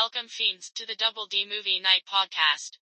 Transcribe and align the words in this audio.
Welcome, 0.00 0.28
fiends, 0.28 0.70
to 0.76 0.86
the 0.86 0.94
Double 0.94 1.26
D 1.26 1.44
Movie 1.44 1.80
Night 1.80 2.02
podcast. 2.08 2.78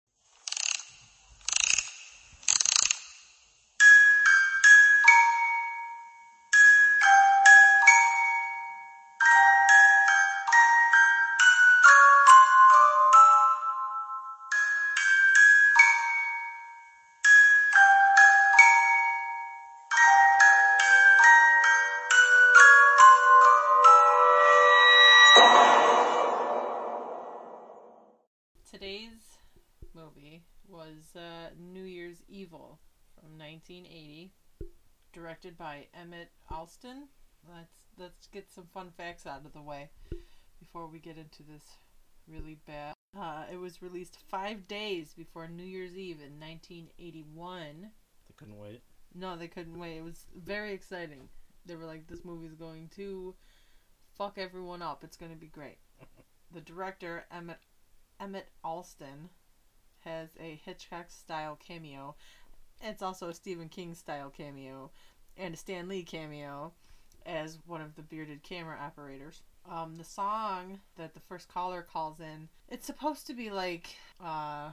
Directed 35.46 35.58
by 35.58 35.86
Emmett 35.94 36.30
Alston. 36.50 37.08
Let's 37.48 37.74
let's 37.98 38.26
get 38.26 38.50
some 38.50 38.66
fun 38.72 38.90
facts 38.96 39.26
out 39.26 39.44
of 39.44 39.52
the 39.52 39.62
way 39.62 39.90
before 40.58 40.88
we 40.88 40.98
get 40.98 41.16
into 41.16 41.42
this 41.42 41.62
really 42.26 42.58
bad. 42.66 42.94
Uh, 43.16 43.44
it 43.52 43.56
was 43.56 43.82
released 43.82 44.18
five 44.28 44.66
days 44.66 45.14
before 45.16 45.46
New 45.46 45.62
Year's 45.64 45.96
Eve 45.96 46.16
in 46.16 46.40
1981. 46.40 47.90
They 48.28 48.34
couldn't 48.36 48.58
wait. 48.58 48.82
No, 49.14 49.36
they 49.36 49.46
couldn't 49.48 49.78
wait. 49.78 49.98
It 49.98 50.04
was 50.04 50.26
very 50.34 50.72
exciting. 50.72 51.28
They 51.64 51.76
were 51.76 51.86
like, 51.86 52.06
"This 52.06 52.24
movie's 52.24 52.54
going 52.54 52.88
to 52.96 53.34
fuck 54.18 54.38
everyone 54.38 54.82
up. 54.82 55.04
It's 55.04 55.16
going 55.16 55.32
to 55.32 55.38
be 55.38 55.48
great." 55.48 55.78
The 56.52 56.60
director 56.60 57.26
Emmett 57.30 57.58
Emmett 58.20 58.48
Alston 58.62 59.30
has 60.04 60.28
a 60.40 60.60
Hitchcock 60.64 61.10
style 61.10 61.56
cameo. 61.56 62.14
It's 62.80 63.02
also 63.02 63.28
a 63.28 63.34
Stephen 63.34 63.68
King 63.68 63.94
style 63.94 64.30
cameo 64.30 64.92
and 65.36 65.54
a 65.54 65.56
Stan 65.56 65.88
Lee 65.88 66.02
cameo 66.02 66.72
as 67.24 67.58
one 67.66 67.80
of 67.80 67.96
the 67.96 68.02
bearded 68.02 68.42
camera 68.42 68.78
operators. 68.80 69.42
Um, 69.68 69.96
the 69.96 70.04
song 70.04 70.80
that 70.96 71.14
the 71.14 71.20
first 71.20 71.48
caller 71.48 71.82
calls 71.82 72.20
in, 72.20 72.48
it's 72.68 72.86
supposed 72.86 73.26
to 73.26 73.34
be 73.34 73.50
like, 73.50 73.88
uh, 74.24 74.70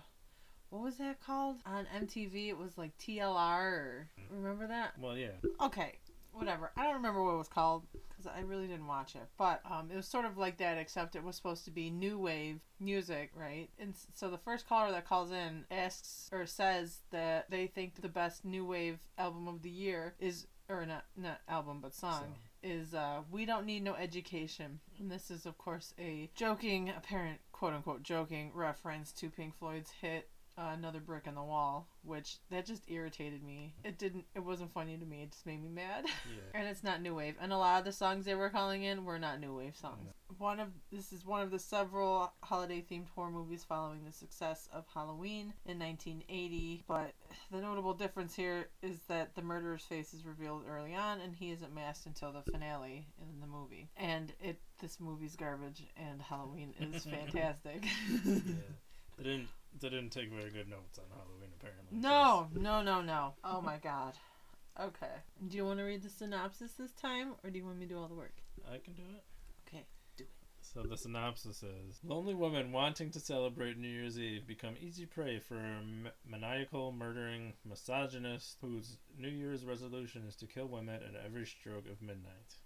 what 0.70 0.84
was 0.84 0.98
that 0.98 1.20
called 1.20 1.58
on 1.66 1.88
MTV? 1.96 2.50
It 2.50 2.58
was 2.58 2.78
like 2.78 2.98
TLR. 2.98 3.62
Or, 3.62 4.08
remember 4.30 4.68
that? 4.68 4.94
Well, 5.00 5.18
yeah. 5.18 5.30
okay, 5.62 5.98
whatever. 6.32 6.72
I 6.76 6.84
don't 6.84 6.96
remember 6.96 7.24
what 7.24 7.34
it 7.34 7.38
was 7.38 7.48
called 7.48 7.86
because 8.10 8.28
I 8.28 8.42
really 8.42 8.68
didn't 8.68 8.88
watch 8.88 9.16
it. 9.16 9.28
But 9.38 9.62
um, 9.70 9.90
it 9.92 9.96
was 9.96 10.08
sort 10.08 10.26
of 10.26 10.38
like 10.38 10.58
that, 10.58 10.78
except 10.78 11.16
it 11.16 11.24
was 11.24 11.36
supposed 11.36 11.66
to 11.66 11.72
be 11.72 11.90
new 11.90 12.18
wave 12.18 12.60
music, 12.80 13.32
right? 13.36 13.70
And 13.80 13.94
so 14.14 14.30
the 14.30 14.38
first 14.38 14.68
caller 14.68 14.92
that 14.92 15.08
calls 15.08 15.32
in 15.32 15.66
asks 15.72 16.30
or 16.32 16.46
says 16.46 17.00
that 17.12 17.50
they 17.50 17.68
think 17.68 18.02
the 18.02 18.10
best 18.10 18.46
new 18.46 18.66
wave 18.66 19.00
album 19.18 19.48
of 19.48 19.62
the 19.62 19.70
year 19.70 20.16
is, 20.20 20.48
or 20.70 20.86
not 20.86 21.06
not 21.16 21.40
album 21.48 21.80
but 21.82 21.94
song. 21.94 22.20
Song. 22.20 22.36
Is 22.66 22.94
uh, 22.94 23.20
We 23.30 23.46
Don't 23.46 23.66
Need 23.66 23.84
No 23.84 23.94
Education. 23.94 24.80
And 24.98 25.12
this 25.12 25.30
is, 25.30 25.46
of 25.46 25.58
course, 25.58 25.94
a 26.00 26.30
joking, 26.34 26.94
apparent, 26.96 27.40
quote 27.52 27.74
unquote, 27.74 28.04
joking 28.04 28.52
reference 28.54 29.12
to 29.14 29.30
Pink 29.30 29.54
Floyd's 29.60 29.92
hit 30.00 30.30
uh, 30.58 30.72
another 30.74 31.00
brick 31.00 31.26
in 31.28 31.36
the 31.36 31.42
wall 31.44 31.88
which 32.04 32.38
that 32.52 32.66
just 32.66 32.84
irritated 32.90 33.44
me. 33.44 33.74
It 33.84 33.98
didn't 33.98 34.26
it 34.36 34.44
wasn't 34.44 34.72
funny 34.72 34.98
to 34.98 35.06
me. 35.06 35.24
It 35.24 35.32
just 35.32 35.46
made 35.46 35.62
me 35.62 35.70
mad. 35.70 36.06
Yeah. 36.34 36.60
and 36.60 36.68
it's 36.68 36.84
not 36.84 37.02
new 37.02 37.16
wave. 37.16 37.36
And 37.42 37.52
a 37.52 37.58
lot 37.58 37.80
of 37.80 37.86
the 37.86 37.92
songs 37.92 38.26
they 38.26 38.36
were 38.36 38.50
calling 38.50 38.84
in 38.84 39.04
were 39.06 39.20
not 39.20 39.40
new 39.40 39.56
wave 39.56 39.76
songs. 39.76 40.14
One 40.38 40.60
of 40.60 40.70
this 40.92 41.12
is 41.12 41.26
one 41.26 41.42
of 41.42 41.52
the 41.52 41.60
several 41.60 42.32
holiday 42.42 42.84
themed 42.90 43.08
horror 43.16 43.30
movies 43.30 43.64
following 43.64 44.04
the 44.04 44.12
success 44.12 44.68
of 44.74 44.86
halloween 44.94 45.54
in 45.66 45.78
1980 45.78 46.84
but 46.88 47.14
the 47.52 47.62
notable 47.62 47.94
difference 47.94 48.36
here 48.36 48.70
is 48.82 48.98
that 49.08 49.36
the 49.36 49.42
murderer's 49.42 49.84
face 49.84 50.14
is 50.14 50.26
revealed 50.26 50.64
early 50.70 50.96
on 50.96 51.20
and 51.22 51.36
he 51.36 51.52
isn't 51.52 51.74
masked 51.74 52.06
until 52.08 52.32
the 52.32 52.42
finale 52.52 53.08
in 53.22 53.40
the 53.42 53.48
movie. 53.48 53.90
And 53.98 54.32
it 54.42 54.60
this 54.82 55.00
movie's 55.00 55.36
garbage 55.36 55.84
and 55.98 56.22
halloween 56.22 56.74
is 56.80 57.04
fantastic. 57.06 57.86
Yeah. 58.26 58.34
They 59.18 59.24
didn't. 59.24 59.48
They 59.80 59.90
didn't 59.90 60.12
take 60.12 60.30
very 60.32 60.50
good 60.52 60.70
notes 60.70 60.98
on 61.00 61.06
Halloween, 61.10 61.50
apparently. 61.60 61.98
No, 61.98 62.48
no, 62.54 62.82
no, 62.82 63.02
no. 63.02 63.34
Oh 63.44 63.62
my 63.62 63.78
god. 63.84 64.14
Okay. 64.80 65.14
Do 65.48 65.58
you 65.58 65.66
want 65.66 65.80
to 65.80 65.84
read 65.84 66.02
the 66.04 66.10
synopsis 66.10 66.74
this 66.74 66.92
time, 66.94 67.34
or 67.44 67.50
do 67.50 67.60
you 67.60 67.66
want 67.66 67.78
me 67.80 67.86
to 67.86 67.94
do 67.94 68.00
all 68.00 68.08
the 68.08 68.16
work? 68.16 68.36
I 68.68 68.78
can 68.78 68.94
do 68.94 69.04
it. 69.04 69.24
Okay. 69.68 69.86
Do 70.18 70.24
it. 70.24 70.30
So 70.62 70.84
the 70.84 70.98
synopsis 70.98 71.62
is: 71.62 72.00
Lonely 72.04 72.34
women 72.34 72.72
wanting 72.72 73.12
to 73.12 73.20
celebrate 73.20 73.78
New 73.78 73.88
Year's 73.88 74.18
Eve 74.18 74.48
become 74.48 74.76
easy 74.80 75.06
prey 75.06 75.40
for 75.40 75.58
a 75.58 75.60
m- 75.60 76.08
maniacal, 76.26 76.92
murdering 76.92 77.54
misogynist 77.66 78.58
whose 78.62 78.98
New 79.18 79.30
Year's 79.30 79.66
resolution 79.66 80.24
is 80.28 80.36
to 80.38 80.48
kill 80.48 80.68
women 80.68 80.96
at 80.96 81.22
every 81.24 81.46
stroke 81.46 81.88
of 81.92 82.02
midnight. 82.02 82.58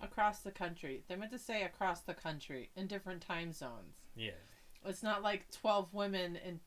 Across 0.00 0.40
the 0.40 0.50
country. 0.50 1.02
They 1.08 1.16
meant 1.16 1.32
to 1.32 1.38
say 1.38 1.62
across 1.62 2.00
the 2.02 2.14
country 2.14 2.70
in 2.76 2.86
different 2.86 3.22
time 3.22 3.52
zones. 3.52 3.96
Yeah. 4.14 4.32
It's 4.86 5.02
not 5.02 5.22
like 5.22 5.50
12 5.50 5.92
women 5.92 6.36
in, 6.36 6.60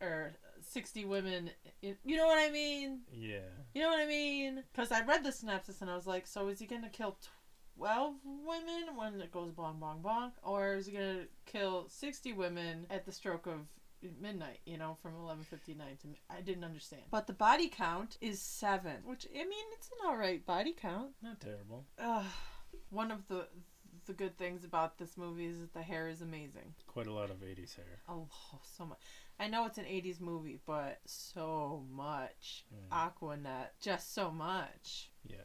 or 0.00 0.32
60 0.60 1.04
women. 1.04 1.50
In, 1.82 1.96
you 2.04 2.16
know 2.16 2.26
what 2.26 2.38
I 2.38 2.50
mean? 2.50 3.00
Yeah. 3.12 3.38
You 3.74 3.82
know 3.82 3.88
what 3.88 4.00
I 4.00 4.06
mean? 4.06 4.62
Because 4.72 4.92
I 4.92 5.04
read 5.04 5.24
the 5.24 5.32
synopsis 5.32 5.80
and 5.80 5.90
I 5.90 5.94
was 5.94 6.06
like, 6.06 6.26
so 6.26 6.48
is 6.48 6.58
he 6.58 6.66
going 6.66 6.82
to 6.82 6.88
kill 6.88 7.16
12 7.76 8.14
women 8.24 8.96
when 8.96 9.20
it 9.20 9.32
goes 9.32 9.52
bong, 9.52 9.78
bong, 9.78 10.00
bong? 10.02 10.32
Or 10.42 10.74
is 10.74 10.86
he 10.86 10.92
going 10.92 11.18
to 11.18 11.26
kill 11.44 11.86
60 11.88 12.32
women 12.32 12.86
at 12.90 13.04
the 13.04 13.12
stroke 13.12 13.46
of 13.46 13.60
midnight, 14.20 14.60
you 14.66 14.78
know, 14.78 14.96
from 15.02 15.12
11.59 15.14 15.76
to... 15.76 16.08
I 16.30 16.40
didn't 16.40 16.64
understand. 16.64 17.02
But 17.10 17.26
the 17.26 17.32
body 17.32 17.68
count 17.68 18.18
is 18.20 18.40
7, 18.40 18.92
which, 19.04 19.26
I 19.34 19.38
mean, 19.38 19.64
it's 19.72 19.88
an 19.88 20.08
alright 20.08 20.44
body 20.44 20.72
count. 20.72 21.10
Not 21.22 21.40
terrible. 21.40 21.84
Ugh. 21.98 22.24
One 22.90 23.10
of 23.10 23.26
the... 23.28 23.46
The 24.06 24.12
good 24.12 24.38
things 24.38 24.62
about 24.64 24.98
this 24.98 25.16
movie 25.16 25.46
is 25.46 25.58
that 25.58 25.74
the 25.74 25.82
hair 25.82 26.08
is 26.08 26.22
amazing. 26.22 26.74
Quite 26.86 27.06
a 27.08 27.12
lot 27.12 27.30
of 27.30 27.38
'80s 27.42 27.74
hair. 27.74 28.00
Oh, 28.08 28.28
so 28.62 28.86
much. 28.86 28.98
I 29.40 29.48
know 29.48 29.66
it's 29.66 29.78
an 29.78 29.84
80s 29.84 30.20
movie, 30.20 30.58
but 30.64 31.00
so 31.06 31.82
much. 31.92 32.64
Mm. 32.72 32.96
Aquanet. 32.96 33.68
Just 33.80 34.14
so 34.14 34.30
much. 34.30 35.10
Yeah. 35.26 35.38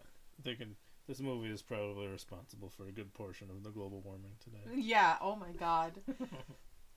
They 0.43 0.55
can. 0.55 0.75
This 1.07 1.19
movie 1.19 1.49
is 1.49 1.61
probably 1.63 2.07
responsible 2.07 2.69
for 2.69 2.87
a 2.87 2.91
good 2.91 3.13
portion 3.13 3.49
of 3.49 3.63
the 3.63 3.71
global 3.71 4.01
warming 4.01 4.33
today. 4.39 4.59
Yeah, 4.81 5.17
oh 5.21 5.35
my 5.35 5.51
god. 5.51 5.93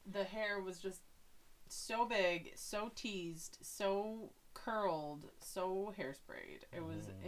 the 0.07 0.25
hair 0.25 0.61
was 0.61 0.79
just 0.79 1.01
so 1.69 2.05
big, 2.05 2.53
so 2.57 2.93
teased, 2.95 3.59
so 3.63 4.31
curled, 4.53 5.31
so 5.41 5.95
hairsprayed. 5.99 6.63
It 6.73 6.85
was 6.85 7.07
Mm. 7.07 7.25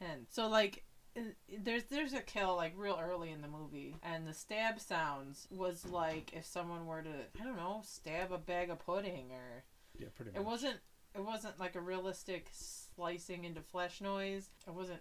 intense. 0.00 0.34
So 0.34 0.48
like 0.48 0.82
Uh, 1.16 1.20
there's 1.62 1.84
there's 1.84 2.12
a 2.12 2.20
kill 2.20 2.56
like 2.56 2.74
real 2.76 2.98
early 3.02 3.30
in 3.30 3.40
the 3.40 3.48
movie 3.48 3.96
and 4.02 4.26
the 4.26 4.34
stab 4.34 4.78
sounds 4.78 5.48
was 5.50 5.86
like 5.86 6.32
if 6.34 6.44
someone 6.44 6.86
were 6.86 7.00
to 7.02 7.40
I 7.40 7.44
don't 7.44 7.56
know 7.56 7.80
stab 7.84 8.32
a 8.32 8.38
bag 8.38 8.68
of 8.70 8.78
pudding 8.84 9.30
or 9.32 9.64
Yeah, 9.98 10.08
pretty 10.14 10.32
much. 10.32 10.40
It 10.40 10.44
wasn't. 10.44 10.76
It 11.14 11.24
wasn't 11.24 11.58
like 11.58 11.74
a 11.76 11.80
realistic 11.80 12.48
slicing 12.52 13.44
into 13.44 13.62
flesh 13.62 14.02
noise. 14.02 14.50
It 14.66 14.74
wasn't. 14.74 15.00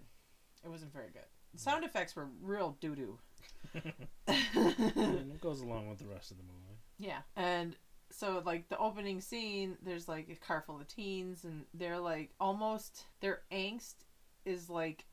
It 0.63 0.69
wasn't 0.69 0.93
very 0.93 1.09
good. 1.11 1.25
The 1.53 1.59
sound 1.59 1.83
effects 1.83 2.15
were 2.15 2.27
real 2.41 2.77
doo 2.79 2.95
doo. 2.95 3.19
and 4.27 5.31
it 5.31 5.41
goes 5.41 5.61
along 5.61 5.89
with 5.89 5.99
the 5.99 6.07
rest 6.07 6.31
of 6.31 6.37
the 6.37 6.43
movie. 6.43 6.79
yeah, 6.97 7.19
and 7.35 7.75
so 8.11 8.41
like 8.45 8.69
the 8.69 8.77
opening 8.77 9.19
scene, 9.21 9.77
there's 9.83 10.07
like 10.07 10.29
a 10.29 10.35
car 10.35 10.63
full 10.65 10.79
of 10.79 10.87
teens, 10.87 11.43
and 11.43 11.65
they're 11.73 11.99
like 11.99 12.31
almost 12.39 13.03
their 13.19 13.41
angst 13.51 13.95
is 14.45 14.69
like 14.69 15.05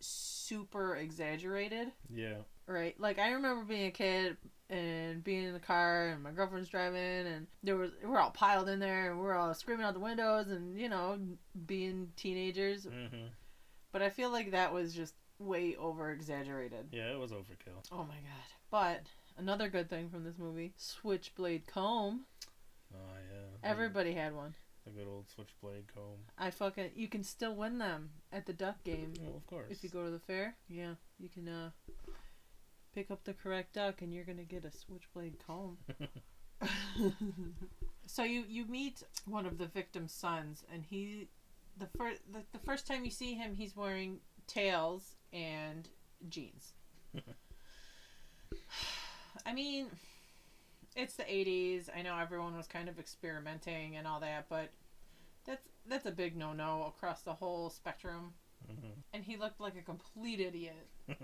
super 0.00 0.96
exaggerated. 0.96 1.92
Yeah. 2.14 2.38
Right. 2.66 2.98
Like 2.98 3.18
I 3.18 3.30
remember 3.32 3.64
being 3.64 3.86
a 3.86 3.90
kid 3.90 4.36
and 4.68 5.22
being 5.22 5.44
in 5.44 5.52
the 5.52 5.60
car 5.60 6.08
and 6.08 6.22
my 6.22 6.32
girlfriend's 6.32 6.68
driving 6.68 7.26
and 7.26 7.46
there 7.62 7.76
was 7.76 7.92
we're 8.04 8.18
all 8.18 8.32
piled 8.32 8.68
in 8.68 8.80
there 8.80 9.10
and 9.10 9.20
we're 9.20 9.34
all 9.36 9.54
screaming 9.54 9.86
out 9.86 9.94
the 9.94 10.00
windows 10.00 10.48
and 10.48 10.78
you 10.78 10.88
know 10.88 11.18
being 11.66 12.08
teenagers. 12.16 12.84
hmm 12.84 13.26
But 13.92 14.02
I 14.02 14.10
feel 14.10 14.30
like 14.30 14.50
that 14.50 14.72
was 14.72 14.92
just 14.94 15.14
way 15.38 15.76
over 15.76 16.10
exaggerated. 16.10 16.88
Yeah, 16.92 17.12
it 17.12 17.18
was 17.18 17.30
overkill. 17.30 17.84
Oh 17.92 17.98
my 18.04 18.14
god. 18.16 18.48
But 18.70 19.02
another 19.38 19.68
good 19.68 19.88
thing 19.88 20.08
from 20.08 20.24
this 20.24 20.38
movie, 20.38 20.72
Switchblade 20.76 21.66
comb. 21.66 22.24
Oh 22.92 22.98
yeah. 23.32 23.70
Everybody 23.70 24.12
had 24.14 24.34
one. 24.34 24.54
The 24.86 24.92
good 24.92 25.08
old 25.08 25.28
switchblade 25.28 25.92
comb. 25.92 26.20
I 26.38 26.50
fucking 26.50 26.90
you 26.94 27.08
can 27.08 27.24
still 27.24 27.54
win 27.54 27.78
them 27.78 28.10
at 28.32 28.46
the 28.46 28.52
duck 28.52 28.84
game. 28.84 29.14
Well, 29.20 29.36
of 29.36 29.46
course. 29.46 29.66
If 29.68 29.82
you 29.82 29.90
go 29.90 30.04
to 30.04 30.10
the 30.10 30.20
fair, 30.20 30.54
yeah, 30.68 30.94
you 31.18 31.28
can 31.28 31.48
uh 31.48 31.70
pick 32.94 33.10
up 33.10 33.24
the 33.24 33.34
correct 33.34 33.74
duck 33.74 34.00
and 34.00 34.14
you're 34.14 34.24
gonna 34.24 34.44
get 34.44 34.64
a 34.64 34.70
switchblade 34.70 35.38
comb. 35.44 35.78
so 38.06 38.22
you 38.22 38.44
you 38.48 38.64
meet 38.66 39.02
one 39.26 39.44
of 39.44 39.58
the 39.58 39.66
victim's 39.66 40.12
sons 40.12 40.64
and 40.72 40.84
he 40.84 41.28
the 41.78 41.88
first 41.98 42.20
the, 42.32 42.42
the 42.52 42.58
first 42.64 42.86
time 42.86 43.04
you 43.04 43.10
see 43.10 43.34
him 43.34 43.54
he's 43.54 43.76
wearing 43.76 44.20
tails 44.46 45.16
and 45.32 45.88
jeans. 46.28 46.72
I 49.44 49.52
mean, 49.52 49.88
it's 50.96 51.14
the 51.14 51.22
80s. 51.24 51.88
I 51.96 52.02
know 52.02 52.18
everyone 52.18 52.56
was 52.56 52.66
kind 52.66 52.88
of 52.88 52.98
experimenting 52.98 53.96
and 53.96 54.06
all 54.06 54.20
that, 54.20 54.46
but 54.48 54.70
that's 55.44 55.62
that's 55.88 56.06
a 56.06 56.10
big 56.10 56.36
no-no 56.36 56.92
across 56.96 57.22
the 57.22 57.34
whole 57.34 57.70
spectrum. 57.70 58.32
hmm 58.66 58.88
And 59.12 59.22
he 59.24 59.36
looked 59.36 59.60
like 59.60 59.76
a 59.76 59.82
complete 59.82 60.40
idiot. 60.40 60.88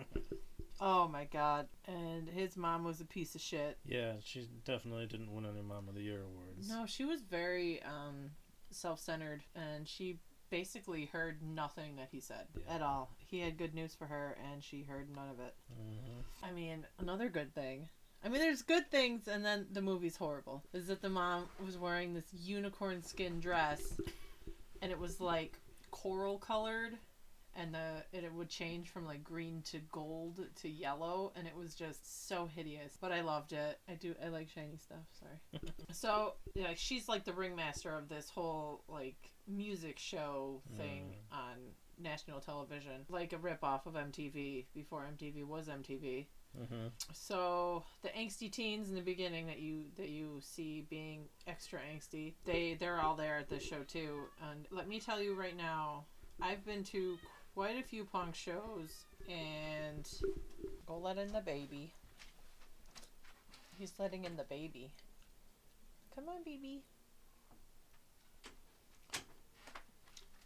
Oh 0.80 1.06
my 1.06 1.26
god. 1.26 1.68
And 1.86 2.28
his 2.28 2.56
mom 2.56 2.82
was 2.82 3.00
a 3.00 3.04
piece 3.04 3.34
of 3.36 3.40
shit. 3.40 3.78
yeah, 3.84 4.14
she 4.24 4.48
definitely 4.64 5.06
didn't 5.06 5.32
win 5.32 5.46
any 5.46 5.60
Mom 5.62 5.86
of 5.88 5.94
the 5.94 6.00
Year 6.00 6.22
awards. 6.22 6.68
No, 6.68 6.86
she 6.86 7.04
was 7.04 7.20
very 7.22 7.80
um 7.82 8.30
self-centered 8.70 9.42
and 9.54 9.86
she 9.86 10.18
basically 10.50 11.04
heard 11.12 11.40
nothing 11.42 11.96
that 11.96 12.08
he 12.10 12.18
said 12.20 12.46
Yeah. 12.56 12.74
at 12.74 12.82
all. 12.82 13.10
He 13.26 13.40
had 13.40 13.58
good 13.58 13.74
news 13.74 13.94
for 13.94 14.06
her 14.06 14.36
and 14.50 14.64
she 14.64 14.82
heard 14.82 15.14
none 15.14 15.28
of 15.28 15.38
it. 15.40 15.54
hmm 15.72 16.20
I 16.42 16.50
mean, 16.52 16.84
another 16.98 17.28
good 17.28 17.54
thing. 17.54 17.88
I 18.24 18.28
mean, 18.28 18.40
there's 18.40 18.62
good 18.62 18.90
things, 18.90 19.26
and 19.26 19.44
then 19.44 19.66
the 19.72 19.82
movie's 19.82 20.16
horrible. 20.16 20.62
Is 20.72 20.86
that 20.86 21.02
the 21.02 21.08
mom 21.08 21.48
was 21.64 21.76
wearing 21.76 22.14
this 22.14 22.26
unicorn 22.32 23.02
skin 23.02 23.40
dress, 23.40 24.00
and 24.80 24.92
it 24.92 24.98
was 24.98 25.20
like 25.20 25.58
coral 25.90 26.38
colored, 26.38 26.92
and 27.56 27.74
the 27.74 28.04
and 28.14 28.24
it 28.24 28.32
would 28.32 28.48
change 28.48 28.90
from 28.90 29.06
like 29.06 29.24
green 29.24 29.60
to 29.72 29.78
gold 29.90 30.40
to 30.62 30.68
yellow, 30.68 31.32
and 31.34 31.48
it 31.48 31.56
was 31.56 31.74
just 31.74 32.28
so 32.28 32.46
hideous. 32.46 32.96
But 33.00 33.10
I 33.10 33.22
loved 33.22 33.52
it. 33.52 33.78
I 33.88 33.94
do. 33.94 34.14
I 34.24 34.28
like 34.28 34.48
shiny 34.48 34.76
stuff. 34.76 35.04
Sorry. 35.18 35.72
so 35.92 36.34
yeah, 36.54 36.74
she's 36.76 37.08
like 37.08 37.24
the 37.24 37.32
ringmaster 37.32 37.90
of 37.90 38.08
this 38.08 38.30
whole 38.30 38.84
like 38.88 39.32
music 39.48 39.98
show 39.98 40.62
thing 40.76 41.16
mm. 41.32 41.36
on 41.36 41.56
national 42.02 42.40
television, 42.40 43.06
like 43.08 43.32
a 43.32 43.38
rip 43.38 43.62
off 43.62 43.86
of 43.86 43.94
MTV 43.94 44.66
before 44.74 45.06
MTV 45.16 45.44
was 45.46 45.68
MTV. 45.68 46.26
hmm 46.56 46.88
So 47.12 47.84
the 48.02 48.08
angsty 48.10 48.50
teens 48.50 48.88
in 48.88 48.94
the 48.94 49.02
beginning 49.02 49.46
that 49.46 49.60
you 49.60 49.84
that 49.96 50.08
you 50.08 50.40
see 50.40 50.86
being 50.90 51.24
extra 51.46 51.80
angsty, 51.80 52.34
they 52.44 52.76
they're 52.78 53.00
all 53.00 53.16
there 53.16 53.38
at 53.38 53.48
this 53.48 53.62
show 53.62 53.82
too. 53.86 54.24
And 54.50 54.66
let 54.70 54.88
me 54.88 55.00
tell 55.00 55.20
you 55.20 55.34
right 55.34 55.56
now, 55.56 56.04
I've 56.40 56.64
been 56.64 56.84
to 56.84 57.18
quite 57.54 57.78
a 57.78 57.82
few 57.82 58.04
punk 58.04 58.34
shows, 58.34 59.04
and 59.28 60.08
go 60.86 60.98
let 60.98 61.18
in 61.18 61.32
the 61.32 61.40
baby. 61.40 61.92
He's 63.78 63.92
letting 63.98 64.24
in 64.24 64.36
the 64.36 64.44
baby. 64.44 64.92
Come 66.14 66.28
on, 66.28 66.44
baby. 66.44 66.82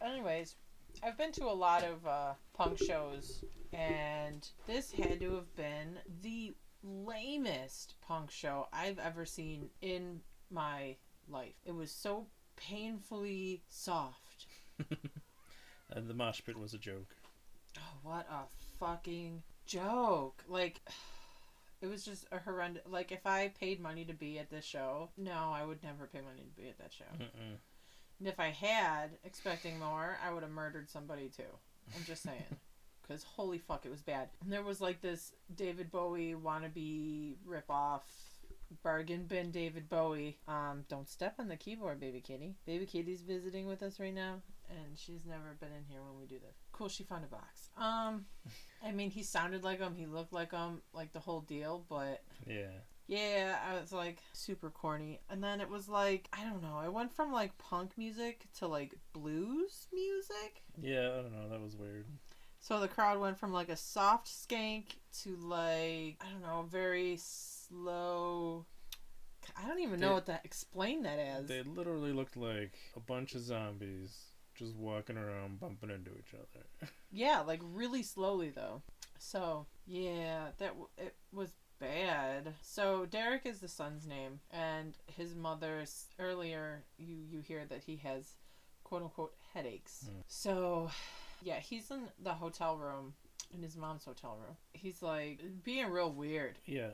Anyways, 0.01 0.55
I've 1.03 1.19
been 1.19 1.33
to 1.33 1.45
a 1.45 1.53
lot 1.53 1.85
of 1.85 2.07
uh, 2.07 2.33
punk 2.55 2.79
shows, 2.79 3.45
and 3.73 4.49
this 4.67 4.93
had 4.93 5.21
to 5.21 5.35
have 5.35 5.55
been 5.57 5.99
the 6.23 6.55
lamest 6.83 7.95
punk 8.07 8.31
show 8.31 8.69
I've 8.73 8.99
ever 8.99 9.25
seen 9.25 9.71
in 9.81 10.21
my 10.51 10.97
life. 11.29 11.55
It 11.65 11.75
was 11.75 11.91
so 11.91 12.27
painfully 12.57 13.63
soft. 13.69 14.47
And 15.91 16.09
the 16.09 16.15
mosh 16.15 16.43
pit 16.45 16.59
was 16.59 16.75
a 16.75 16.79
joke. 16.79 17.15
Oh, 17.79 17.99
what 18.03 18.27
a 18.31 18.45
fucking 18.79 19.43
joke! 19.67 20.43
Like, 20.49 20.81
it 21.81 21.87
was 21.87 22.05
just 22.05 22.27
a 22.33 22.39
horrendous. 22.39 22.83
Like, 22.87 23.13
if 23.13 23.27
I 23.27 23.53
paid 23.59 23.81
money 23.81 24.05
to 24.05 24.13
be 24.13 24.39
at 24.39 24.51
this 24.51 24.65
show, 24.65 25.11
no, 25.17 25.53
I 25.53 25.65
would 25.65 25.83
never 25.83 26.07
pay 26.07 26.21
money 26.21 26.43
to 26.43 26.61
be 26.61 26.69
at 26.69 26.79
that 26.79 26.93
show. 26.93 27.05
Mm-mm. 27.19 27.57
And 28.19 28.29
if 28.29 28.41
I 28.41 28.49
had, 28.49 29.11
expecting 29.25 29.79
more, 29.79 30.19
I 30.27 30.33
would 30.33 30.43
have 30.43 30.53
murdered 30.53 30.89
somebody 30.89 31.29
too. 31.29 31.43
I'm 31.95 32.05
just 32.05 32.23
saying. 32.23 32.45
Because 33.09 33.23
holy 33.23 33.59
fuck, 33.59 33.87
it 33.87 33.91
was 33.93 34.03
bad. 34.03 34.31
And 34.43 34.53
there 34.53 34.65
was 34.65 34.81
like 34.81 35.01
this 35.01 35.31
David 35.55 35.93
Bowie 35.93 36.35
wannabe 36.35 37.37
ripoff 37.49 38.01
bargain 38.83 39.25
bin 39.27 39.51
David 39.51 39.89
Bowie. 39.89 40.39
Um, 40.49 40.85
don't 40.89 41.09
step 41.09 41.35
on 41.39 41.49
the 41.49 41.57
keyboard, 41.57 42.01
baby 42.01 42.21
kitty. 42.21 42.57
Baby 42.67 42.87
kitty's 42.87 43.23
visiting 43.23 43.67
with 43.67 43.83
us 43.83 44.01
right 44.01 44.15
now, 44.15 44.43
and 44.71 44.97
she's 44.99 45.25
never 45.27 45.57
been 45.61 45.71
in 45.73 45.85
here 45.89 46.01
when 46.03 46.19
we 46.19 46.27
do 46.27 46.39
this. 46.39 46.57
Cool, 46.73 46.89
she 46.89 47.05
found 47.05 47.25
a 47.25 47.29
box. 47.29 47.71
Um, 47.77 48.27
I 48.85 48.93
mean, 48.93 49.11
he 49.11 49.23
sounded 49.23 49.65
like 49.65 49.79
him, 49.81 49.95
he 49.97 50.07
looked 50.07 50.33
like 50.33 50.53
him, 50.53 50.83
like 50.93 51.13
the 51.13 51.21
whole 51.21 51.41
deal, 51.41 51.85
but 51.89 52.23
Yeah. 52.47 52.71
yeah, 53.07 53.59
I 53.69 53.81
was 53.81 53.93
like 53.93 54.19
super 54.33 54.71
corny. 54.71 55.21
And 55.31 55.43
then 55.43 55.61
it 55.61 55.69
was 55.69 55.89
like, 55.89 56.29
I 56.33 56.43
don't 56.45 56.63
know, 56.63 56.77
I 56.79 56.89
went 56.89 57.13
from 57.13 57.33
like 57.33 57.57
punk 57.59 57.93
music 57.97 58.47
to 58.59 58.67
like 58.67 58.95
blues 59.13 59.87
music. 59.93 60.63
Yeah, 60.81 61.11
I 61.19 61.23
don't 61.23 61.33
know. 61.33 61.49
That 61.49 61.61
was 61.63 61.77
weird. 61.77 62.07
So 62.61 62.81
the 62.81 62.89
crowd 62.89 63.21
went 63.21 63.39
from 63.39 63.53
like 63.53 63.69
a 63.69 63.77
soft 63.77 64.27
skank 64.27 64.97
to 65.23 65.37
like, 65.37 66.17
I 66.21 66.31
don't 66.33 66.43
know, 66.43 66.67
very 66.69 67.17
slow. 67.19 68.67
I 69.57 69.69
don't 69.69 69.79
even 69.81 70.01
know 70.01 70.15
what 70.15 70.27
to 70.27 70.41
explain 70.43 71.05
that 71.05 71.19
as. 71.21 71.47
They 71.47 71.63
literally 71.63 72.13
looked 72.13 72.37
like 72.37 72.73
a 72.97 73.01
bunch 73.01 73.35
of 73.37 73.43
zombies 73.43 74.17
just 74.57 74.75
walking 74.75 75.17
around 75.17 75.61
bumping 75.61 75.91
into 75.91 76.11
each 76.11 76.35
other. 76.35 76.91
Yeah, 77.13 77.41
like 77.41 77.61
really 77.63 78.03
slowly 78.03 78.51
though. 78.51 78.83
So 79.19 79.67
yeah, 79.87 80.49
that 80.59 80.69
w- 80.69 80.89
it 80.99 81.15
was 81.33 81.53
bad. 81.81 82.53
So 82.61 83.07
Derek 83.07 83.47
is 83.47 83.61
the 83.61 83.69
son's 83.69 84.07
name, 84.07 84.41
and 84.51 84.95
his 85.07 85.35
mother's 85.35 86.07
earlier. 86.19 86.85
You 86.99 87.17
you 87.17 87.41
hear 87.41 87.65
that 87.67 87.83
he 87.85 87.97
has 88.05 88.33
quote 88.85 89.03
unquote 89.03 89.35
headaches. 89.55 90.07
Mm. 90.11 90.23
So 90.27 90.91
yeah, 91.43 91.59
he's 91.61 91.91
in 91.91 92.09
the 92.23 92.35
hotel 92.35 92.77
room. 92.77 93.15
In 93.55 93.63
his 93.63 93.77
mom's 93.77 94.05
hotel 94.05 94.37
room, 94.45 94.57
he's 94.73 95.01
like 95.03 95.41
being 95.63 95.89
real 95.89 96.11
weird, 96.11 96.59
Yeah, 96.67 96.91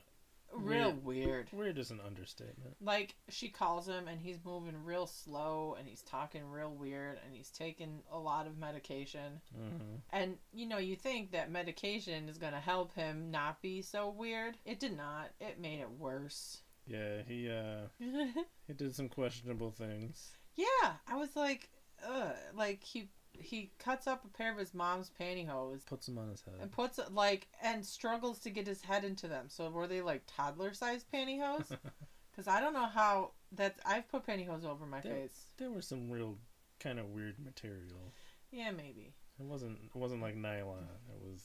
real 0.55 0.93
weird. 1.03 1.49
weird 1.53 1.79
is 1.79 1.91
an 1.91 2.01
understatement. 2.05 2.77
Like 2.81 3.15
she 3.29 3.49
calls 3.49 3.87
him 3.89 4.09
and 4.09 4.21
he's 4.21 4.39
moving 4.45 4.85
real 4.85 5.07
slow 5.07 5.77
and 5.79 5.89
he's 5.89 6.03
talking 6.03 6.45
real 6.51 6.71
weird 6.75 7.19
and 7.25 7.35
he's 7.35 7.51
taking 7.51 8.01
a 8.11 8.19
lot 8.19 8.47
of 8.47 8.59
medication. 8.59 9.41
hmm 9.55 9.97
And 10.11 10.37
you 10.53 10.67
know, 10.67 10.79
you 10.79 10.97
think 10.97 11.33
that 11.33 11.51
medication 11.51 12.29
is 12.29 12.39
going 12.39 12.53
to 12.53 12.61
help 12.61 12.95
him 12.95 13.31
not 13.31 13.61
be 13.63 13.83
so 13.83 14.11
weird. 14.11 14.57
It 14.65 14.79
did 14.81 14.97
not. 14.97 15.31
It 15.41 15.61
made 15.61 15.81
it 15.81 15.91
worse. 15.91 16.59
Yeah, 16.87 17.23
he 17.27 17.49
uh 17.51 17.87
he 18.67 18.73
did 18.75 18.95
some 18.95 19.09
questionable 19.09 19.71
things. 19.71 20.33
yeah, 20.57 20.93
I 21.07 21.17
was 21.17 21.35
like, 21.37 21.69
ugh. 22.07 22.35
Like 22.55 22.83
he 22.83 23.09
he 23.39 23.71
cuts 23.79 24.07
up 24.07 24.25
a 24.25 24.29
pair 24.29 24.53
of 24.53 24.59
his 24.59 24.75
mom's 24.75 25.11
pantyhose 25.21 25.85
Puts 25.87 26.09
him 26.09 26.19
on 26.19 26.29
his 26.29 26.43
head. 26.43 26.55
and 26.61 26.71
puts 26.71 26.99
like 27.11 27.49
and 27.63 27.85
struggles 27.85 28.39
to 28.41 28.51
get 28.51 28.67
his 28.67 28.83
head 28.83 29.05
into 29.05 29.27
them. 29.29 29.47
So 29.49 29.69
were 29.71 29.87
they 29.87 30.01
like 30.03 30.23
toddler 30.27 30.73
sized 30.75 31.07
pantyhose? 31.13 31.77
Because 32.31 32.49
I 32.49 32.63
don't 32.63 32.73
know 32.73 32.87
how 32.87 33.33
that's. 33.55 33.79
I've 33.85 34.09
put 34.09 34.27
pantyhose 34.27 34.65
over 34.65 34.87
my 34.87 35.01
They- 35.01 35.11
face. 35.11 35.49
there 35.59 35.71
was 35.71 35.87
some 35.87 36.11
real 36.11 36.39
kind 36.81 36.99
of 36.99 37.11
weird 37.11 37.39
material. 37.39 38.15
Yeah, 38.51 38.71
maybe. 38.71 39.13
It 39.39 39.45
wasn't 39.45 39.79
it 39.85 39.95
wasn't 39.99 40.23
like 40.23 40.35
nylon. 40.35 40.87
It 41.11 41.21
was 41.23 41.43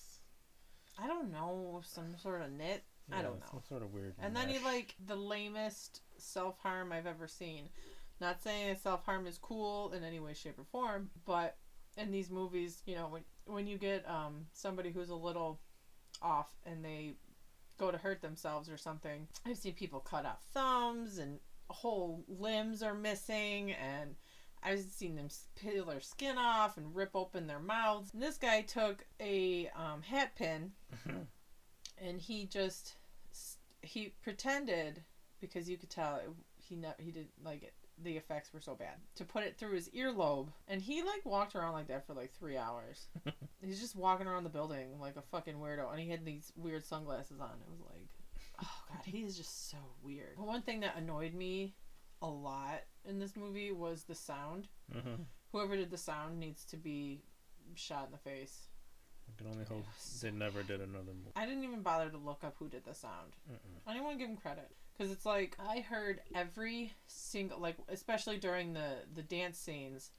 I 0.98 1.08
don't 1.08 1.30
know 1.32 1.82
some 1.86 2.16
sort 2.18 2.42
of 2.42 2.52
knit. 2.54 2.84
I 3.12 3.22
don't 3.22 3.38
know. 3.40 3.46
Some 3.52 3.64
sort 3.68 3.84
of 3.84 3.92
weird. 3.94 4.14
And 4.18 4.34
then 4.34 4.48
he 4.48 4.60
like 4.60 4.96
the 5.06 5.16
lamest 5.18 6.02
self 6.18 6.58
harm 6.60 6.94
I've 6.94 7.06
ever 7.06 7.28
seen. 7.28 7.68
Not 8.22 8.42
saying 8.42 8.78
self 8.82 9.04
harm 9.04 9.28
is 9.28 9.38
cool 9.38 9.92
in 9.92 10.06
any 10.06 10.22
way, 10.22 10.34
shape, 10.34 10.58
or 10.58 10.64
form, 10.72 11.10
but 11.26 11.58
in 11.98 12.12
these 12.12 12.30
movies, 12.30 12.82
you 12.86 12.96
know, 12.96 13.08
when 13.08 13.24
when 13.46 13.68
you 13.68 13.78
get 13.78 14.08
um 14.10 14.48
somebody 14.54 14.92
who's 14.92 15.10
a 15.10 15.16
little 15.16 15.60
off 16.22 16.54
and 16.66 16.84
they 16.84 17.16
go 17.78 17.92
to 17.92 17.98
hurt 17.98 18.22
themselves 18.22 18.70
or 18.70 18.78
something, 18.78 19.28
I've 19.46 19.58
seen 19.58 19.74
people 19.74 20.00
cut 20.00 20.26
off 20.26 20.44
thumbs 20.54 21.18
and 21.18 21.40
whole 21.70 22.24
limbs 22.28 22.82
are 22.82 22.94
missing 22.94 23.72
and 23.74 24.16
I've 24.64 24.80
seen 24.82 25.16
them 25.16 25.30
peel 25.56 25.86
their 25.86 26.02
skin 26.02 26.38
off 26.38 26.78
and 26.78 26.96
rip 26.96 27.12
open 27.14 27.48
their 27.48 27.60
mouths. 27.60 28.14
And 28.14 28.22
this 28.22 28.38
guy 28.38 28.62
took 28.62 29.06
a 29.20 29.70
um, 29.76 30.02
hat 30.02 30.36
pin 30.36 30.72
and 31.98 32.20
he 32.20 32.46
just 32.46 32.96
he 33.82 34.14
pretended 34.22 35.04
because 35.40 35.70
you 35.70 35.78
could 35.78 35.90
tell 35.90 36.16
it, 36.16 36.30
he 36.58 36.76
ne- 36.76 36.96
he 36.98 37.12
did 37.12 37.28
like 37.44 37.64
it, 37.64 37.74
the 38.04 38.16
effects 38.18 38.54
were 38.54 38.60
so 38.62 38.76
bad. 38.76 38.96
To 39.16 39.26
put 39.26 39.44
it 39.44 39.58
through 39.58 39.74
his 39.74 39.90
earlobe. 39.90 40.50
And 40.68 40.82
he 40.82 41.02
like 41.02 41.26
walked 41.26 41.56
around 41.56 41.74
like 41.74 41.88
that 41.88 42.06
for 42.06 42.14
like 42.14 42.32
three 42.34 42.58
hours. 42.58 43.08
He's 43.62 43.80
just 43.80 43.96
walking 43.96 44.28
around 44.28 44.44
the 44.44 44.50
building 44.50 45.00
like 45.00 45.16
a 45.16 45.22
fucking 45.22 45.56
weirdo. 45.56 45.90
And 45.92 46.00
he 46.00 46.10
had 46.10 46.24
these 46.24 46.52
weird 46.56 46.86
sunglasses 46.86 47.40
on. 47.40 47.50
It 47.50 47.70
was 47.72 47.80
like 47.82 48.08
oh 48.62 48.84
god 48.90 49.02
he 49.06 49.20
is 49.24 49.38
just 49.38 49.70
so 49.70 49.78
weird. 50.04 50.38
One 50.38 50.62
thing 50.62 50.80
that 50.82 50.96
annoyed 50.98 51.34
me 51.34 51.76
a 52.22 52.28
lot 52.28 52.82
in 53.06 53.20
this 53.20 53.36
movie 53.36 53.72
was 53.72 54.04
the 54.04 54.16
sound. 54.16 54.68
Mhm. 54.94 55.26
whoever 55.52 55.76
did 55.76 55.90
the 55.92 55.98
sound 55.98 56.40
needs 56.40 56.66
to 56.66 56.78
be 56.78 57.24
shot 57.76 58.06
in 58.06 58.12
the 58.12 58.18
face. 58.18 58.68
I 59.30 59.38
can 59.38 59.48
only 59.52 59.66
hope 59.66 59.86
they 60.22 60.32
never 60.32 60.64
did 60.64 60.82
another 60.82 61.14
movie. 61.14 61.32
I 61.36 61.46
didn't 61.46 61.64
even 61.64 61.82
bother 61.82 62.10
to 62.10 62.18
look 62.18 62.44
up 62.44 62.56
who 62.60 62.70
did 62.70 62.86
the 62.86 62.94
sound. 62.94 63.36
I 63.86 63.92
didn't 63.94 64.06
want 64.06 64.18
to 64.18 64.24
give 64.24 64.30
him 64.30 64.38
credit 64.38 64.72
because 64.98 65.12
it's 65.12 65.26
like 65.26 65.58
I 65.60 65.80
heard 65.80 66.22
every 66.34 66.94
single 67.08 67.60
like 67.60 67.78
especially 67.90 68.38
during 68.38 68.74
the 68.74 68.96
the 69.14 69.22
dance 69.22 69.58
scenes, 69.58 70.12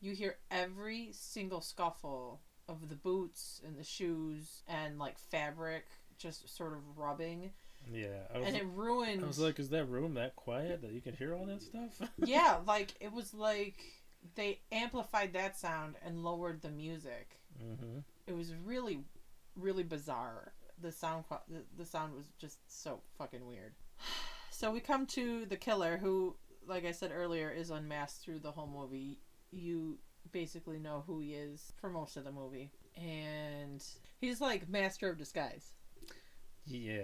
you 0.00 0.12
hear 0.12 0.36
every 0.50 1.10
single 1.12 1.60
scuffle 1.60 2.40
of 2.68 2.88
the 2.88 2.96
boots 2.96 3.60
and 3.64 3.78
the 3.78 3.84
shoes 3.84 4.62
and 4.66 4.98
like 4.98 5.18
fabric 5.18 5.86
just 6.18 6.56
sort 6.56 6.72
of 6.72 6.98
rubbing 6.98 7.52
Yeah, 7.92 8.22
and 8.34 8.56
it 8.56 8.66
ruined. 8.74 9.22
I 9.22 9.26
was 9.26 9.38
like, 9.38 9.58
is 9.58 9.68
that 9.70 9.84
room 9.84 10.14
that 10.14 10.34
quiet 10.34 10.82
that 10.82 10.92
you 10.92 11.00
can 11.00 11.14
hear 11.14 11.34
all 11.34 11.46
that 11.46 11.62
stuff? 11.62 12.10
yeah, 12.18 12.58
like 12.66 12.94
it 13.00 13.12
was 13.12 13.32
like 13.32 13.76
they 14.34 14.60
amplified 14.72 15.32
that 15.34 15.56
sound 15.56 15.94
and 16.04 16.24
lowered 16.24 16.62
the 16.62 16.70
music. 16.70 17.38
mm-hmm. 17.62 17.98
It 18.26 18.34
was 18.34 18.52
really, 18.64 19.04
really 19.54 19.84
bizarre. 19.84 20.52
The 20.80 20.90
sound, 20.90 21.24
the, 21.48 21.62
the 21.76 21.86
sound 21.86 22.14
was 22.14 22.26
just 22.38 22.58
so 22.66 23.00
fucking 23.18 23.46
weird. 23.46 23.72
So 24.50 24.70
we 24.70 24.80
come 24.80 25.06
to 25.08 25.44
the 25.46 25.56
killer, 25.56 25.98
who, 25.98 26.36
like 26.66 26.84
I 26.84 26.92
said 26.92 27.12
earlier, 27.14 27.50
is 27.50 27.70
unmasked 27.70 28.22
through 28.22 28.38
the 28.38 28.52
whole 28.52 28.66
movie. 28.66 29.18
You 29.50 29.98
basically 30.32 30.78
know 30.78 31.04
who 31.06 31.20
he 31.20 31.34
is 31.34 31.72
for 31.80 31.90
most 31.90 32.16
of 32.16 32.24
the 32.24 32.32
movie, 32.32 32.70
and 32.96 33.84
he's 34.18 34.40
like 34.40 34.68
master 34.68 35.10
of 35.10 35.18
disguise. 35.18 35.74
Yeah, 36.64 37.02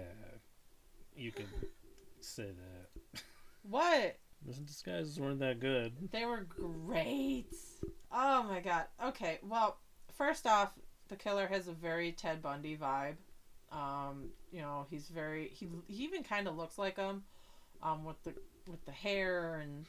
you 1.15 1.31
could 1.31 1.47
say 2.19 2.47
that. 2.47 3.21
What? 3.63 4.17
Those 4.45 4.57
disguises 4.57 5.19
weren't 5.19 5.39
that 5.39 5.59
good. 5.59 5.93
They 6.11 6.25
were 6.25 6.45
great. 6.49 7.55
Oh 8.11 8.43
my 8.43 8.59
god. 8.59 8.85
Okay, 9.05 9.39
well, 9.41 9.77
first 10.17 10.45
off, 10.45 10.71
the 11.07 11.15
killer 11.15 11.47
has 11.47 11.67
a 11.67 11.73
very 11.73 12.11
Ted 12.11 12.41
Bundy 12.41 12.75
vibe. 12.75 13.15
Um, 13.73 14.29
you 14.51 14.61
know, 14.61 14.85
he's 14.89 15.07
very 15.09 15.49
he 15.49 15.67
he 15.87 16.03
even 16.03 16.23
kind 16.23 16.47
of 16.47 16.55
looks 16.55 16.77
like 16.77 16.95
him, 16.97 17.23
um, 17.81 18.03
with 18.05 18.21
the 18.23 18.33
with 18.69 18.85
the 18.85 18.91
hair 18.91 19.55
and 19.55 19.85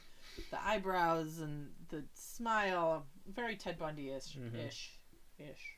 the 0.51 0.61
eyebrows 0.65 1.39
and 1.39 1.69
the 1.89 2.03
smile. 2.15 3.05
Very 3.27 3.55
Ted 3.55 3.77
Bundy 3.77 4.09
ish 4.09 4.35
Mhm. 4.37 4.67
ish 4.67 4.99
ish. 5.37 5.77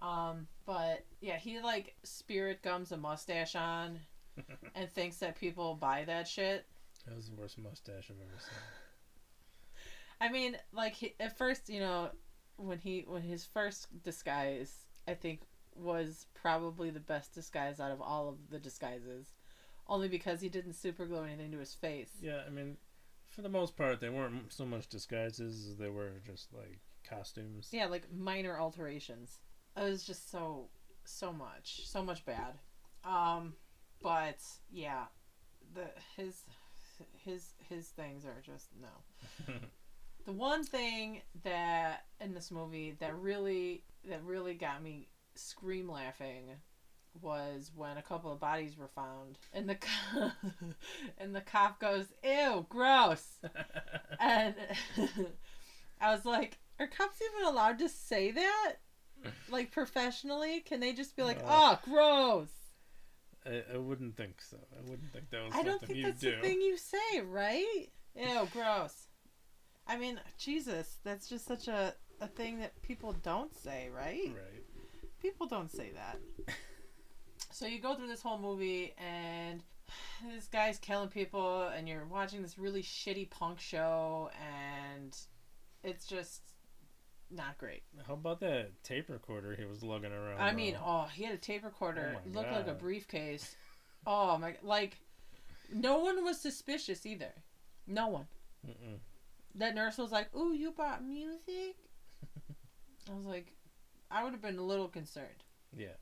Um, 0.00 0.46
but 0.66 1.04
yeah, 1.20 1.36
he 1.38 1.60
like 1.60 1.96
spirit 2.02 2.60
gums 2.62 2.92
a 2.92 2.96
mustache 2.98 3.56
on 3.56 4.00
and 4.74 4.90
thinks 4.90 5.16
that 5.18 5.36
people 5.40 5.74
buy 5.74 6.04
that 6.04 6.28
shit. 6.28 6.66
That 7.06 7.16
was 7.16 7.30
the 7.30 7.36
worst 7.36 7.56
mustache 7.56 8.10
I've 8.10 8.20
ever 8.20 8.38
seen. 8.38 8.58
I 10.20 10.28
mean, 10.28 10.56
like 10.72 10.94
he, 10.94 11.14
at 11.20 11.36
first, 11.38 11.68
you 11.70 11.80
know, 11.80 12.10
when 12.56 12.78
he 12.78 13.04
when 13.08 13.22
his 13.22 13.44
first 13.46 14.02
disguise, 14.02 14.74
I 15.08 15.14
think 15.14 15.40
was 15.78 16.26
probably 16.34 16.90
the 16.90 17.00
best 17.00 17.34
disguise 17.34 17.80
out 17.80 17.90
of 17.90 18.00
all 18.00 18.28
of 18.28 18.50
the 18.50 18.58
disguises, 18.58 19.34
only 19.88 20.08
because 20.08 20.40
he 20.40 20.48
didn't 20.48 20.74
super 20.74 21.06
glue 21.06 21.24
anything 21.24 21.52
to 21.52 21.58
his 21.58 21.74
face. 21.74 22.10
Yeah, 22.20 22.42
I 22.46 22.50
mean, 22.50 22.76
for 23.30 23.42
the 23.42 23.48
most 23.48 23.76
part, 23.76 24.00
they 24.00 24.08
weren't 24.08 24.52
so 24.52 24.64
much 24.64 24.88
disguises 24.88 25.68
as 25.68 25.76
they 25.76 25.88
were 25.88 26.12
just 26.24 26.52
like 26.52 26.78
costumes. 27.08 27.68
Yeah, 27.72 27.86
like 27.86 28.12
minor 28.12 28.58
alterations. 28.58 29.38
It 29.76 29.82
was 29.82 30.04
just 30.04 30.30
so 30.30 30.68
so 31.04 31.32
much, 31.32 31.86
so 31.86 32.02
much 32.02 32.24
bad. 32.24 32.54
Um, 33.04 33.54
but 34.02 34.38
yeah, 34.70 35.04
the 35.74 35.84
his 36.16 36.42
his 37.24 37.52
his 37.68 37.88
things 37.88 38.24
are 38.24 38.42
just 38.44 38.68
no. 38.80 39.54
the 40.24 40.32
one 40.32 40.64
thing 40.64 41.22
that 41.44 42.04
in 42.20 42.34
this 42.34 42.50
movie 42.50 42.96
that 43.00 43.16
really 43.18 43.84
that 44.08 44.22
really 44.24 44.54
got 44.54 44.82
me 44.82 45.08
scream 45.38 45.88
laughing 45.88 46.44
was 47.22 47.70
when 47.74 47.96
a 47.96 48.02
couple 48.02 48.30
of 48.30 48.38
bodies 48.40 48.76
were 48.76 48.88
found 48.88 49.38
and 49.52 49.68
the 49.68 49.76
co- 49.76 50.30
and 51.18 51.34
the 51.34 51.40
cop 51.40 51.80
goes 51.80 52.06
ew 52.22 52.66
gross 52.68 53.36
and 54.20 54.54
i 56.00 56.10
was 56.12 56.24
like 56.26 56.58
are 56.78 56.86
cops 56.86 57.18
even 57.22 57.48
allowed 57.48 57.78
to 57.78 57.88
say 57.88 58.30
that 58.32 58.74
like 59.50 59.72
professionally 59.72 60.60
can 60.60 60.78
they 60.80 60.92
just 60.92 61.16
be 61.16 61.22
like 61.22 61.38
No. 61.40 61.48
oh 61.48 61.78
gross 61.84 62.48
I, 63.46 63.62
I 63.74 63.76
wouldn't 63.78 64.16
think 64.16 64.40
so. 64.42 64.56
I 64.76 64.80
wouldn't 64.90 65.12
think 65.12 65.30
that 65.30 65.42
was 65.44 65.52
i 65.54 65.62
don't 65.62 65.80
think 65.80 66.02
that's 66.02 66.20
do. 66.20 66.32
the 66.32 66.42
thing 66.42 66.60
you 66.60 66.76
say 66.76 67.20
right 67.24 67.86
ew 68.14 68.46
gross 68.52 69.06
i 69.86 69.96
mean 69.96 70.20
jesus 70.36 70.98
that's 71.02 71.28
just 71.28 71.46
such 71.46 71.66
a 71.68 71.94
a 72.20 72.26
thing 72.26 72.58
that 72.60 72.80
people 72.82 73.12
don't 73.22 73.54
say 73.54 73.88
right 73.94 74.34
Right. 74.34 74.55
People 75.30 75.46
don't 75.46 75.70
say 75.70 75.90
that. 75.94 76.18
so 77.50 77.66
you 77.66 77.80
go 77.80 77.94
through 77.94 78.08
this 78.08 78.22
whole 78.22 78.38
movie 78.38 78.94
and 78.98 79.62
this 80.32 80.46
guy's 80.46 80.78
killing 80.78 81.08
people 81.08 81.68
and 81.76 81.88
you're 81.88 82.06
watching 82.06 82.42
this 82.42 82.58
really 82.58 82.82
shitty 82.82 83.28
punk 83.30 83.60
show 83.60 84.30
and 84.40 85.16
it's 85.82 86.06
just 86.06 86.42
not 87.30 87.58
great. 87.58 87.82
How 88.06 88.14
about 88.14 88.40
that 88.40 88.82
tape 88.84 89.08
recorder 89.08 89.56
he 89.56 89.64
was 89.64 89.82
lugging 89.82 90.12
around? 90.12 90.40
I 90.40 90.52
mean, 90.52 90.76
oh, 90.84 91.08
he 91.12 91.24
had 91.24 91.34
a 91.34 91.38
tape 91.38 91.64
recorder. 91.64 92.16
Oh 92.16 92.30
looked 92.32 92.52
like 92.52 92.68
a 92.68 92.74
briefcase. 92.74 93.56
Oh 94.06 94.38
my 94.38 94.54
like 94.62 94.98
no 95.72 95.98
one 95.98 96.24
was 96.24 96.40
suspicious 96.40 97.04
either. 97.04 97.32
No 97.88 98.08
one. 98.08 98.26
Mm-mm. 98.66 98.98
That 99.56 99.74
nurse 99.74 99.98
was 99.98 100.12
like, 100.12 100.34
"Ooh, 100.36 100.52
you 100.52 100.70
bought 100.70 101.04
music?" 101.04 101.76
I 103.10 103.14
was 103.14 103.24
like, 103.24 103.55
I 104.10 104.22
would 104.24 104.32
have 104.32 104.42
been 104.42 104.58
a 104.58 104.62
little 104.62 104.88
concerned, 104.88 105.42
yeah, 105.76 105.96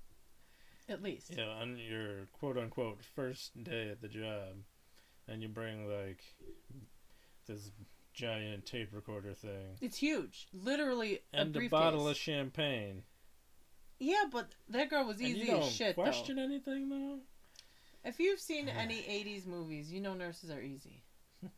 at 0.88 1.02
least. 1.02 1.32
yeah. 1.36 1.44
On 1.48 1.76
your 1.78 2.26
quote 2.32 2.58
unquote 2.58 3.02
first 3.14 3.62
day 3.64 3.88
at 3.90 4.00
the 4.02 4.08
job, 4.08 4.56
and 5.28 5.42
you 5.42 5.48
bring 5.48 5.88
like 5.88 6.22
this 7.46 7.70
giant 8.12 8.64
tape 8.64 8.90
recorder 8.92 9.34
thing 9.34 9.76
It's 9.80 9.96
huge. 9.96 10.46
Literally 10.52 11.20
a 11.32 11.40
and 11.40 11.50
a 11.50 11.58
briefcase. 11.58 11.70
bottle 11.70 12.08
of 12.08 12.16
champagne. 12.16 13.02
Yeah, 13.98 14.24
but 14.30 14.54
that 14.68 14.90
girl 14.90 15.06
was 15.06 15.20
easy 15.22 15.50
as 15.50 15.70
shit 15.72 15.94
question 15.94 16.38
anything 16.38 16.88
though. 16.90 17.16
though. 17.16 18.08
If 18.08 18.20
you've 18.20 18.40
seen 18.40 18.68
any 18.84 18.96
'80s 19.02 19.46
movies, 19.46 19.90
you 19.92 20.00
know 20.00 20.14
nurses 20.14 20.50
are 20.50 20.60
easy. 20.60 21.02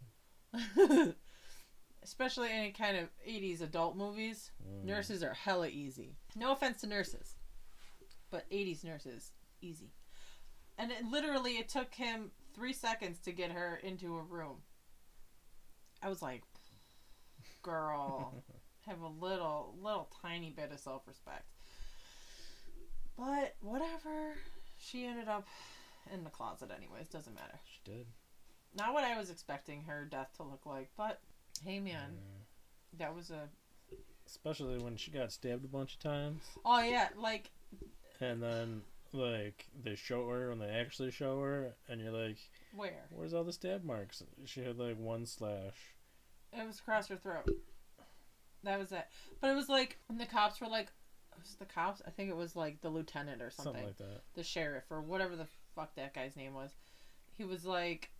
Especially 2.06 2.50
any 2.52 2.70
kind 2.70 2.96
of 2.96 3.08
'80s 3.26 3.60
adult 3.62 3.96
movies, 3.96 4.52
Mm. 4.64 4.84
nurses 4.84 5.24
are 5.24 5.34
hella 5.34 5.66
easy. 5.66 6.16
No 6.36 6.52
offense 6.52 6.80
to 6.82 6.86
nurses, 6.86 7.34
but 8.30 8.48
'80s 8.48 8.84
nurses 8.84 9.32
easy. 9.60 9.92
And 10.78 10.92
it, 10.92 11.04
literally, 11.04 11.58
it 11.58 11.68
took 11.68 11.92
him 11.94 12.30
three 12.54 12.72
seconds 12.72 13.18
to 13.22 13.32
get 13.32 13.50
her 13.50 13.76
into 13.82 14.16
a 14.16 14.22
room. 14.22 14.62
I 16.00 16.08
was 16.08 16.22
like, 16.22 16.44
"Girl, 17.62 18.44
have 18.86 19.00
a 19.00 19.08
little, 19.08 19.74
little 19.82 20.08
tiny 20.22 20.50
bit 20.52 20.70
of 20.70 20.78
self-respect." 20.78 21.44
But 23.16 23.56
whatever. 23.60 24.34
She 24.78 25.06
ended 25.06 25.26
up 25.26 25.48
in 26.12 26.22
the 26.22 26.30
closet, 26.30 26.70
anyways. 26.70 27.08
Doesn't 27.08 27.34
matter. 27.34 27.58
She 27.64 27.80
did. 27.90 28.06
Not 28.74 28.92
what 28.92 29.02
I 29.04 29.18
was 29.18 29.30
expecting 29.30 29.82
her 29.84 30.04
death 30.04 30.34
to 30.36 30.42
look 30.44 30.66
like, 30.66 30.90
but 30.96 31.20
hey, 31.64 31.80
man, 31.80 32.18
that 32.98 33.14
was 33.14 33.30
a. 33.30 33.48
Especially 34.26 34.78
when 34.78 34.96
she 34.96 35.10
got 35.12 35.30
stabbed 35.30 35.64
a 35.64 35.68
bunch 35.68 35.94
of 35.94 36.00
times, 36.00 36.42
Oh 36.64 36.80
yeah, 36.80 37.08
like 37.16 37.50
and 38.20 38.42
then 38.42 38.82
like 39.12 39.66
they 39.84 39.94
show 39.94 40.28
her 40.28 40.48
when 40.48 40.58
they 40.58 40.66
actually 40.68 41.12
show 41.12 41.40
her, 41.40 41.76
and 41.88 42.00
you're 42.00 42.10
like, 42.12 42.38
where 42.74 43.04
"Where's 43.10 43.32
all 43.34 43.44
the 43.44 43.52
stab 43.52 43.84
marks?" 43.84 44.22
She 44.44 44.62
had 44.64 44.78
like 44.78 44.98
one 44.98 45.26
slash. 45.26 45.94
it 46.52 46.66
was 46.66 46.80
across 46.80 47.06
her 47.06 47.16
throat. 47.16 47.48
That 48.64 48.80
was 48.80 48.90
it. 48.90 49.06
But 49.40 49.50
it 49.50 49.54
was 49.54 49.68
like 49.68 49.98
when 50.08 50.18
the 50.18 50.26
cops 50.26 50.60
were 50.60 50.66
like, 50.66 50.88
was 51.40 51.52
it 51.52 51.58
the 51.60 51.72
cops? 51.72 52.02
I 52.04 52.10
think 52.10 52.28
it 52.28 52.36
was 52.36 52.56
like 52.56 52.80
the 52.80 52.88
lieutenant 52.88 53.40
or 53.40 53.50
something, 53.50 53.74
Something 53.74 53.86
like 53.86 53.98
that. 53.98 54.22
the 54.34 54.42
sheriff 54.42 54.84
or 54.90 55.00
whatever 55.02 55.36
the 55.36 55.46
fuck 55.76 55.94
that 55.94 56.14
guy's 56.14 56.34
name 56.34 56.52
was. 56.54 56.70
He 57.38 57.44
was 57.44 57.64
like, 57.64 58.10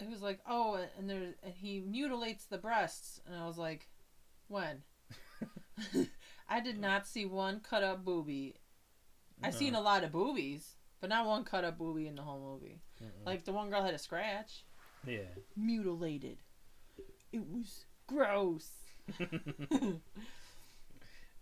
it 0.00 0.08
was 0.08 0.22
like, 0.22 0.40
oh, 0.48 0.78
and 0.98 1.08
there, 1.08 1.34
and 1.42 1.54
he 1.54 1.80
mutilates 1.80 2.44
the 2.44 2.58
breasts, 2.58 3.20
and 3.26 3.36
I 3.36 3.46
was 3.46 3.58
like, 3.58 3.88
when? 4.48 4.82
I 6.48 6.60
did 6.60 6.78
not 6.78 7.06
see 7.06 7.26
one 7.26 7.60
cut 7.60 7.82
up 7.82 8.04
boobie. 8.04 8.54
I've 9.42 9.54
seen 9.54 9.74
a 9.74 9.80
lot 9.80 10.04
of 10.04 10.12
boobies, 10.12 10.76
but 11.00 11.10
not 11.10 11.26
one 11.26 11.44
cut 11.44 11.64
up 11.64 11.78
boobie 11.78 12.08
in 12.08 12.14
the 12.14 12.22
whole 12.22 12.40
movie. 12.40 12.80
Mm-mm. 13.02 13.26
Like 13.26 13.44
the 13.44 13.52
one 13.52 13.68
girl 13.68 13.82
had 13.82 13.94
a 13.94 13.98
scratch. 13.98 14.64
yeah. 15.06 15.34
Mutilated. 15.56 16.38
It 17.32 17.42
was 17.46 17.84
gross. 18.06 18.70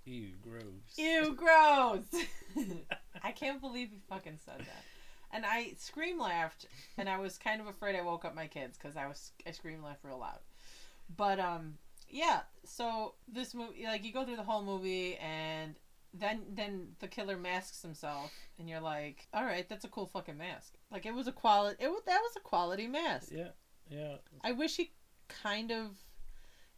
Ew, 0.07 0.33
gross. 0.43 0.97
Ew, 0.97 1.35
gross. 1.35 2.05
I 3.23 3.33
can't 3.33 3.61
believe 3.61 3.91
he 3.91 4.01
fucking 4.09 4.39
said 4.45 4.59
that. 4.59 4.85
And 5.35 5.45
I 5.45 5.73
scream 5.77 6.19
laughed, 6.21 6.67
and 6.97 7.09
I 7.09 7.19
was 7.19 7.39
kind 7.39 7.61
of 7.61 7.67
afraid 7.67 7.97
I 7.97 8.03
woke 8.03 8.25
up 8.25 8.35
my 8.37 8.47
kids 8.47 8.79
because 8.79 8.97
I 8.97 9.07
was 9.09 9.33
I 9.45 9.51
scream 9.51 9.83
laughed 9.83 10.05
real 10.05 10.21
loud. 10.21 10.39
But 11.17 11.41
um, 11.41 11.75
yeah. 12.09 12.43
So 12.65 13.15
this 13.27 13.53
movie, 13.53 13.85
like, 13.85 14.05
you 14.05 14.13
go 14.13 14.25
through 14.25 14.37
the 14.37 14.45
whole 14.45 14.63
movie, 14.63 15.17
and 15.17 15.75
then 16.15 16.43
then 16.49 16.95
the 17.01 17.09
killer 17.09 17.37
masks 17.37 17.83
himself, 17.83 18.33
and 18.61 18.69
you're 18.69 18.81
like, 18.81 19.27
all 19.35 19.45
right, 19.45 19.69
that's 19.69 19.85
a 19.85 19.89
cool 19.89 20.07
fucking 20.07 20.39
mask. 20.39 20.75
Like, 20.93 21.05
it 21.05 21.13
was 21.13 21.27
a 21.27 21.33
quality. 21.33 21.83
It 21.83 21.89
was 21.89 22.03
that 22.07 22.21
was 22.23 22.37
a 22.37 22.41
quality 22.41 22.87
mask. 22.87 23.33
Yeah, 23.33 23.51
yeah. 23.91 24.19
I 24.45 24.53
wish 24.53 24.77
he 24.77 24.93
kind 25.29 25.73
of 25.73 25.99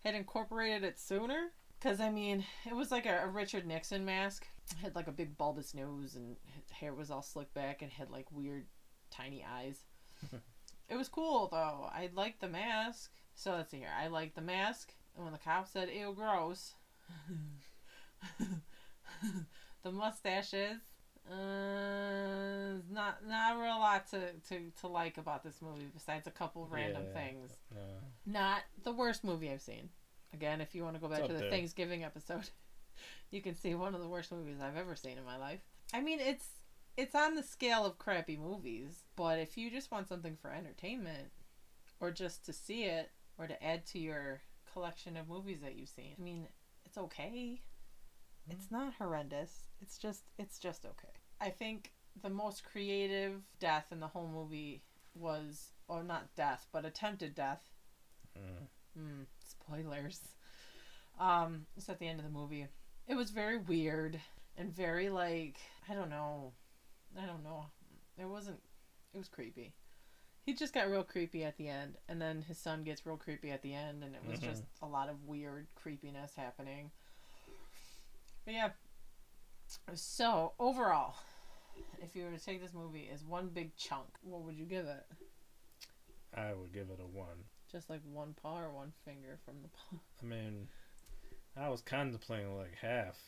had 0.02 0.14
incorporated 0.14 0.82
it 0.82 0.98
sooner. 0.98 1.52
Because, 1.78 2.00
I 2.00 2.08
mean, 2.08 2.42
it 2.64 2.74
was 2.74 2.90
like 2.90 3.04
a, 3.04 3.24
a 3.24 3.28
Richard 3.28 3.66
Nixon 3.66 4.06
mask. 4.06 4.46
Had 4.82 4.94
like 4.94 5.06
a 5.06 5.12
big 5.12 5.36
bulbous 5.38 5.74
nose 5.74 6.16
and 6.16 6.36
his 6.54 6.70
hair 6.70 6.92
was 6.94 7.10
all 7.10 7.22
slicked 7.22 7.54
back 7.54 7.82
and 7.82 7.90
had 7.90 8.10
like 8.10 8.26
weird 8.32 8.66
tiny 9.10 9.44
eyes. 9.44 9.84
it 10.88 10.96
was 10.96 11.08
cool 11.08 11.48
though. 11.50 11.88
I 11.92 12.10
liked 12.14 12.40
the 12.40 12.48
mask. 12.48 13.12
So 13.34 13.52
let's 13.52 13.70
see 13.70 13.78
here. 13.78 13.88
I 13.98 14.08
liked 14.08 14.34
the 14.34 14.40
mask, 14.40 14.92
and 15.14 15.22
when 15.24 15.32
the 15.32 15.38
cop 15.38 15.68
said 15.68 15.90
"ew, 15.90 16.12
gross," 16.16 16.72
the 19.82 19.92
mustaches. 19.92 20.78
Uh, 21.30 22.78
not 22.90 23.26
not 23.26 23.56
a 23.56 23.60
real 23.60 23.78
lot 23.80 24.08
to, 24.10 24.32
to, 24.48 24.70
to 24.80 24.86
like 24.86 25.18
about 25.18 25.42
this 25.42 25.60
movie 25.60 25.88
besides 25.92 26.26
a 26.26 26.30
couple 26.30 26.66
random 26.70 27.02
Yeah. 27.08 27.12
things. 27.20 27.50
Yeah. 27.74 27.80
Not 28.24 28.60
the 28.84 28.92
worst 28.92 29.24
movie 29.24 29.50
I've 29.50 29.60
seen. 29.60 29.88
Again, 30.32 30.60
if 30.60 30.74
you 30.74 30.82
want 30.84 30.94
to 30.94 31.00
go 31.00 31.08
back 31.08 31.26
to 31.26 31.32
the 31.32 31.40
there. 31.40 31.50
Thanksgiving 31.50 32.04
episode, 32.04 32.48
you 33.30 33.40
can 33.42 33.54
see 33.54 33.74
one 33.74 33.94
of 33.94 34.00
the 34.00 34.08
worst 34.08 34.32
movies 34.32 34.56
I've 34.62 34.76
ever 34.76 34.96
seen 34.96 35.18
in 35.18 35.24
my 35.24 35.36
life. 35.36 35.60
I 35.92 36.00
mean, 36.00 36.20
it's 36.20 36.46
it's 36.96 37.14
on 37.14 37.34
the 37.34 37.42
scale 37.42 37.84
of 37.84 37.98
crappy 37.98 38.36
movies, 38.36 39.04
but 39.16 39.38
if 39.38 39.56
you 39.58 39.70
just 39.70 39.90
want 39.90 40.08
something 40.08 40.36
for 40.40 40.50
entertainment 40.50 41.28
or 42.00 42.10
just 42.10 42.44
to 42.46 42.52
see 42.52 42.84
it 42.84 43.10
or 43.38 43.46
to 43.46 43.62
add 43.64 43.86
to 43.86 43.98
your 43.98 44.40
collection 44.72 45.16
of 45.16 45.28
movies 45.28 45.60
that 45.62 45.76
you've 45.76 45.88
seen, 45.88 46.14
I 46.18 46.22
mean, 46.22 46.48
it's 46.84 46.98
okay. 46.98 47.60
It's 48.48 48.70
not 48.70 48.94
horrendous. 48.94 49.68
It's 49.80 49.98
just 49.98 50.22
it's 50.38 50.58
just 50.58 50.84
okay. 50.86 51.14
I 51.40 51.50
think 51.50 51.92
the 52.22 52.30
most 52.30 52.64
creative 52.64 53.42
death 53.60 53.86
in 53.90 54.00
the 54.00 54.06
whole 54.06 54.28
movie 54.28 54.82
was 55.14 55.72
or 55.88 56.02
not 56.02 56.34
death, 56.36 56.66
but 56.72 56.84
attempted 56.84 57.34
death 57.34 57.68
Mm. 58.36 58.66
Mm, 58.98 59.26
spoilers. 59.38 60.20
Um, 61.18 61.66
it's 61.76 61.88
at 61.88 61.98
the 61.98 62.08
end 62.08 62.20
of 62.20 62.24
the 62.24 62.30
movie. 62.30 62.66
It 63.08 63.14
was 63.16 63.30
very 63.30 63.56
weird 63.58 64.20
and 64.56 64.74
very 64.74 65.08
like 65.08 65.58
I 65.88 65.94
don't 65.94 66.10
know, 66.10 66.52
I 67.20 67.26
don't 67.26 67.44
know. 67.44 67.66
It 68.18 68.24
wasn't. 68.26 68.58
It 69.14 69.18
was 69.18 69.28
creepy. 69.28 69.72
He 70.42 70.54
just 70.54 70.72
got 70.74 70.88
real 70.90 71.02
creepy 71.04 71.44
at 71.44 71.56
the 71.56 71.68
end, 71.68 71.96
and 72.08 72.20
then 72.22 72.42
his 72.42 72.56
son 72.58 72.82
gets 72.84 73.04
real 73.04 73.16
creepy 73.16 73.50
at 73.50 73.62
the 73.62 73.74
end, 73.74 74.04
and 74.04 74.14
it 74.14 74.24
was 74.24 74.38
Mhm. 74.40 74.44
just 74.44 74.64
a 74.80 74.86
lot 74.86 75.08
of 75.08 75.24
weird 75.24 75.66
creepiness 75.74 76.34
happening. 76.34 76.90
But 78.44 78.54
yeah. 78.54 78.72
So 79.94 80.54
overall, 80.58 81.16
if 82.00 82.14
you 82.14 82.24
were 82.24 82.30
to 82.30 82.38
take 82.44 82.60
this 82.60 82.72
movie 82.72 83.08
as 83.08 83.24
one 83.24 83.48
big 83.48 83.74
chunk, 83.76 84.08
what 84.22 84.42
would 84.42 84.56
you 84.56 84.64
give 84.66 84.86
it? 84.86 85.04
I 86.34 86.52
would 86.52 86.72
give 86.72 86.90
it 86.90 87.00
a 87.00 87.06
one. 87.06 87.44
Just 87.70 87.90
like 87.90 88.02
one 88.04 88.34
paw 88.34 88.60
or 88.60 88.70
one 88.72 88.92
finger 89.04 89.38
from 89.44 89.62
the 89.62 89.68
paw. 89.68 89.98
I 90.22 90.24
mean, 90.24 90.68
I 91.56 91.68
was 91.68 91.80
contemplating 91.80 92.56
like 92.56 92.74
half. 92.80 93.18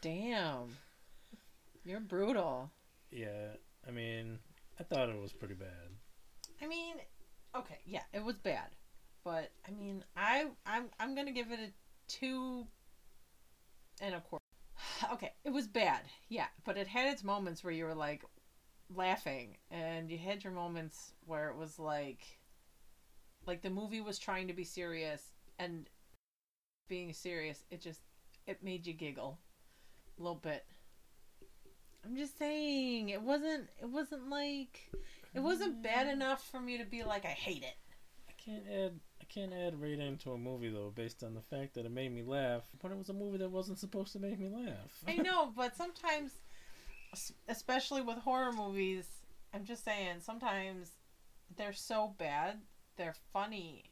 Damn. 0.00 0.76
You're 1.84 2.00
brutal. 2.00 2.70
Yeah, 3.10 3.56
I 3.86 3.90
mean, 3.90 4.38
I 4.78 4.84
thought 4.84 5.08
it 5.08 5.20
was 5.20 5.32
pretty 5.32 5.54
bad. 5.54 5.68
I 6.62 6.66
mean, 6.66 6.94
okay, 7.56 7.78
yeah, 7.84 8.02
it 8.12 8.24
was 8.24 8.36
bad. 8.36 8.68
But 9.24 9.50
I 9.66 9.72
mean, 9.72 10.04
I 10.16 10.46
I'm 10.66 10.86
I'm 10.98 11.14
going 11.14 11.26
to 11.26 11.32
give 11.32 11.50
it 11.52 11.58
a 11.60 11.72
2 12.08 12.66
and 14.00 14.14
a 14.14 14.20
quarter. 14.20 14.42
Okay, 15.12 15.32
it 15.44 15.50
was 15.50 15.66
bad. 15.66 16.02
Yeah, 16.28 16.46
but 16.64 16.76
it 16.76 16.86
had 16.86 17.12
its 17.12 17.24
moments 17.24 17.62
where 17.64 17.72
you 17.72 17.84
were 17.84 17.94
like 17.94 18.22
laughing 18.94 19.56
and 19.70 20.10
you 20.10 20.18
had 20.18 20.44
your 20.44 20.52
moments 20.52 21.12
where 21.26 21.48
it 21.48 21.56
was 21.56 21.78
like 21.78 22.38
like 23.46 23.62
the 23.62 23.70
movie 23.70 24.00
was 24.00 24.18
trying 24.18 24.46
to 24.46 24.52
be 24.52 24.64
serious 24.64 25.32
and 25.58 25.88
being 26.88 27.12
serious, 27.12 27.64
it 27.70 27.80
just 27.80 28.00
it 28.46 28.62
made 28.62 28.86
you 28.86 28.92
giggle 28.92 29.38
a 30.18 30.22
little 30.22 30.38
bit. 30.38 30.64
I'm 32.04 32.16
just 32.16 32.38
saying, 32.38 33.10
it 33.10 33.22
wasn't 33.22 33.68
it 33.80 33.88
wasn't 33.88 34.28
like 34.28 34.90
it 35.34 35.40
wasn't 35.40 35.82
bad 35.82 36.06
mm. 36.06 36.12
enough 36.12 36.46
for 36.50 36.60
me 36.60 36.78
to 36.78 36.84
be 36.84 37.02
like 37.02 37.24
I 37.24 37.28
hate 37.28 37.62
it. 37.62 37.76
I 38.28 38.32
can't 38.36 38.64
add 38.68 39.00
I 39.20 39.24
can't 39.24 39.52
add 39.52 39.80
rating 39.80 40.18
to 40.18 40.32
a 40.32 40.38
movie 40.38 40.70
though 40.70 40.92
based 40.94 41.22
on 41.22 41.34
the 41.34 41.40
fact 41.40 41.74
that 41.74 41.86
it 41.86 41.92
made 41.92 42.12
me 42.12 42.22
laugh, 42.22 42.64
but 42.82 42.90
it 42.90 42.98
was 42.98 43.08
a 43.08 43.14
movie 43.14 43.38
that 43.38 43.50
wasn't 43.50 43.78
supposed 43.78 44.12
to 44.14 44.18
make 44.18 44.38
me 44.38 44.48
laugh. 44.48 45.04
I 45.06 45.16
know, 45.22 45.52
but 45.56 45.76
sometimes 45.76 46.32
especially 47.48 48.00
with 48.02 48.18
horror 48.18 48.52
movies, 48.52 49.06
I'm 49.54 49.64
just 49.64 49.84
saying 49.84 50.20
sometimes 50.20 50.90
they're 51.56 51.72
so 51.72 52.14
bad, 52.18 52.60
they're 52.96 53.16
funny. 53.32 53.84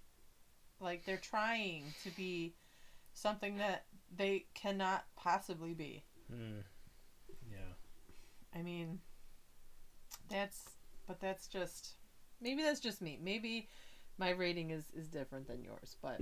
Like 0.81 1.05
they're 1.05 1.19
trying 1.19 1.85
to 2.05 2.11
be 2.11 2.55
something 3.15 3.59
that 3.59 3.85
they 4.15 4.47
cannot 4.55 5.05
possibly 5.17 5.75
be. 5.75 6.05
Hmm. 6.31 6.61
Yeah. 7.51 7.75
I 8.55 8.63
mean, 8.63 9.01
that's 10.29 10.71
but 11.07 11.21
that's 11.21 11.47
just 11.49 11.95
maybe 12.41 12.63
that's 12.63 12.81
just 12.81 13.03
me. 13.03 13.19
Maybe 13.23 13.69
my 14.19 14.31
rating 14.31 14.71
is 14.71 14.85
is 14.95 15.09
different 15.09 15.47
than 15.47 15.63
yours, 15.63 15.97
but 16.03 16.21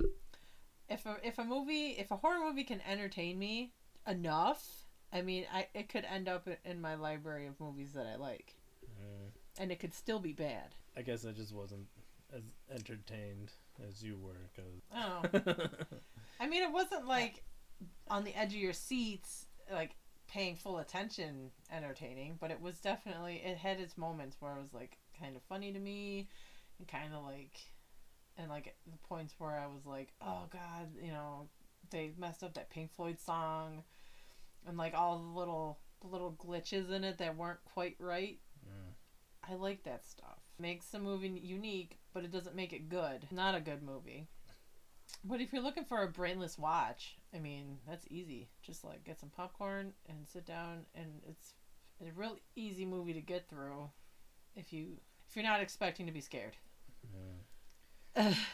if 0.87 1.05
a 1.05 1.17
if 1.23 1.37
a 1.39 1.43
movie 1.43 1.89
if 1.97 2.11
a 2.11 2.17
horror 2.17 2.39
movie 2.43 2.63
can 2.63 2.81
entertain 2.89 3.37
me 3.37 3.73
enough, 4.07 4.85
I 5.13 5.21
mean, 5.21 5.45
I 5.53 5.67
it 5.73 5.89
could 5.89 6.05
end 6.05 6.27
up 6.27 6.47
in- 6.47 6.57
in 6.65 6.81
my 6.81 6.95
library 6.95 7.45
of 7.47 7.59
movies 7.59 7.93
that 7.93 8.07
I 8.07 8.15
like, 8.15 8.55
Mm. 8.85 9.31
and 9.59 9.71
it 9.71 9.79
could 9.79 9.93
still 9.93 10.19
be 10.19 10.33
bad. 10.33 10.75
I 10.97 11.01
guess 11.01 11.25
I 11.25 11.31
just 11.31 11.53
wasn't 11.53 11.87
as 12.35 12.43
entertained 12.73 13.51
as 13.87 14.03
you 14.03 14.17
were, 14.17 14.49
cause. 14.55 14.81
Oh, 14.93 15.67
I 16.39 16.47
mean, 16.47 16.63
it 16.63 16.71
wasn't 16.71 17.07
like 17.07 17.43
on 18.07 18.23
the 18.23 18.37
edge 18.37 18.53
of 18.53 18.59
your 18.59 18.73
seats, 18.73 19.45
like 19.71 19.95
paying 20.27 20.55
full 20.55 20.79
attention, 20.79 21.51
entertaining. 21.71 22.37
But 22.39 22.51
it 22.51 22.61
was 22.61 22.79
definitely 22.79 23.41
it 23.43 23.57
had 23.57 23.79
its 23.79 23.97
moments 23.97 24.37
where 24.39 24.55
it 24.55 24.61
was 24.61 24.73
like 24.73 24.97
kind 25.19 25.35
of 25.35 25.41
funny 25.43 25.71
to 25.71 25.79
me, 25.79 26.27
and 26.77 26.87
kind 26.87 27.13
of 27.13 27.23
like, 27.23 27.59
and 28.37 28.49
like 28.49 28.75
the 28.89 28.97
points 29.07 29.35
where 29.37 29.51
I 29.51 29.67
was 29.67 29.85
like, 29.85 30.13
oh 30.21 30.43
god, 30.51 30.89
you 31.01 31.11
know, 31.11 31.47
they 31.91 32.11
messed 32.17 32.43
up 32.43 32.53
that 32.55 32.69
Pink 32.69 32.91
Floyd 32.95 33.19
song, 33.19 33.83
and 34.67 34.77
like 34.77 34.93
all 34.93 35.19
the 35.19 35.39
little 35.39 35.79
the 36.01 36.07
little 36.07 36.33
glitches 36.33 36.91
in 36.91 37.03
it 37.03 37.17
that 37.17 37.35
weren't 37.35 37.63
quite 37.65 37.95
right. 37.99 38.39
Mm. 38.65 39.51
I 39.51 39.55
like 39.55 39.83
that 39.83 40.05
stuff. 40.05 40.39
Makes 40.59 40.87
the 40.87 40.99
movie 40.99 41.29
unique, 41.29 41.98
but 42.13 42.23
it 42.23 42.31
doesn't 42.31 42.55
make 42.55 42.73
it 42.73 42.89
good. 42.89 43.27
Not 43.31 43.55
a 43.55 43.61
good 43.61 43.83
movie. 43.83 44.27
But 45.23 45.41
if 45.41 45.51
you're 45.51 45.63
looking 45.63 45.85
for 45.85 46.03
a 46.03 46.07
brainless 46.07 46.57
watch, 46.57 47.17
I 47.33 47.39
mean, 47.39 47.79
that's 47.87 48.05
easy. 48.09 48.49
Just 48.61 48.83
like 48.83 49.03
get 49.03 49.19
some 49.19 49.29
popcorn 49.29 49.93
and 50.07 50.27
sit 50.27 50.45
down 50.45 50.85
and 50.95 51.21
it's 51.27 51.53
a 52.01 52.11
real 52.15 52.37
easy 52.55 52.85
movie 52.85 53.13
to 53.13 53.21
get 53.21 53.49
through 53.49 53.89
if 54.55 54.71
you 54.71 54.97
if 55.27 55.35
you're 55.35 55.43
not 55.43 55.61
expecting 55.61 56.05
to 56.05 56.11
be 56.11 56.21
scared. 56.21 56.55
Mm. 57.05 58.35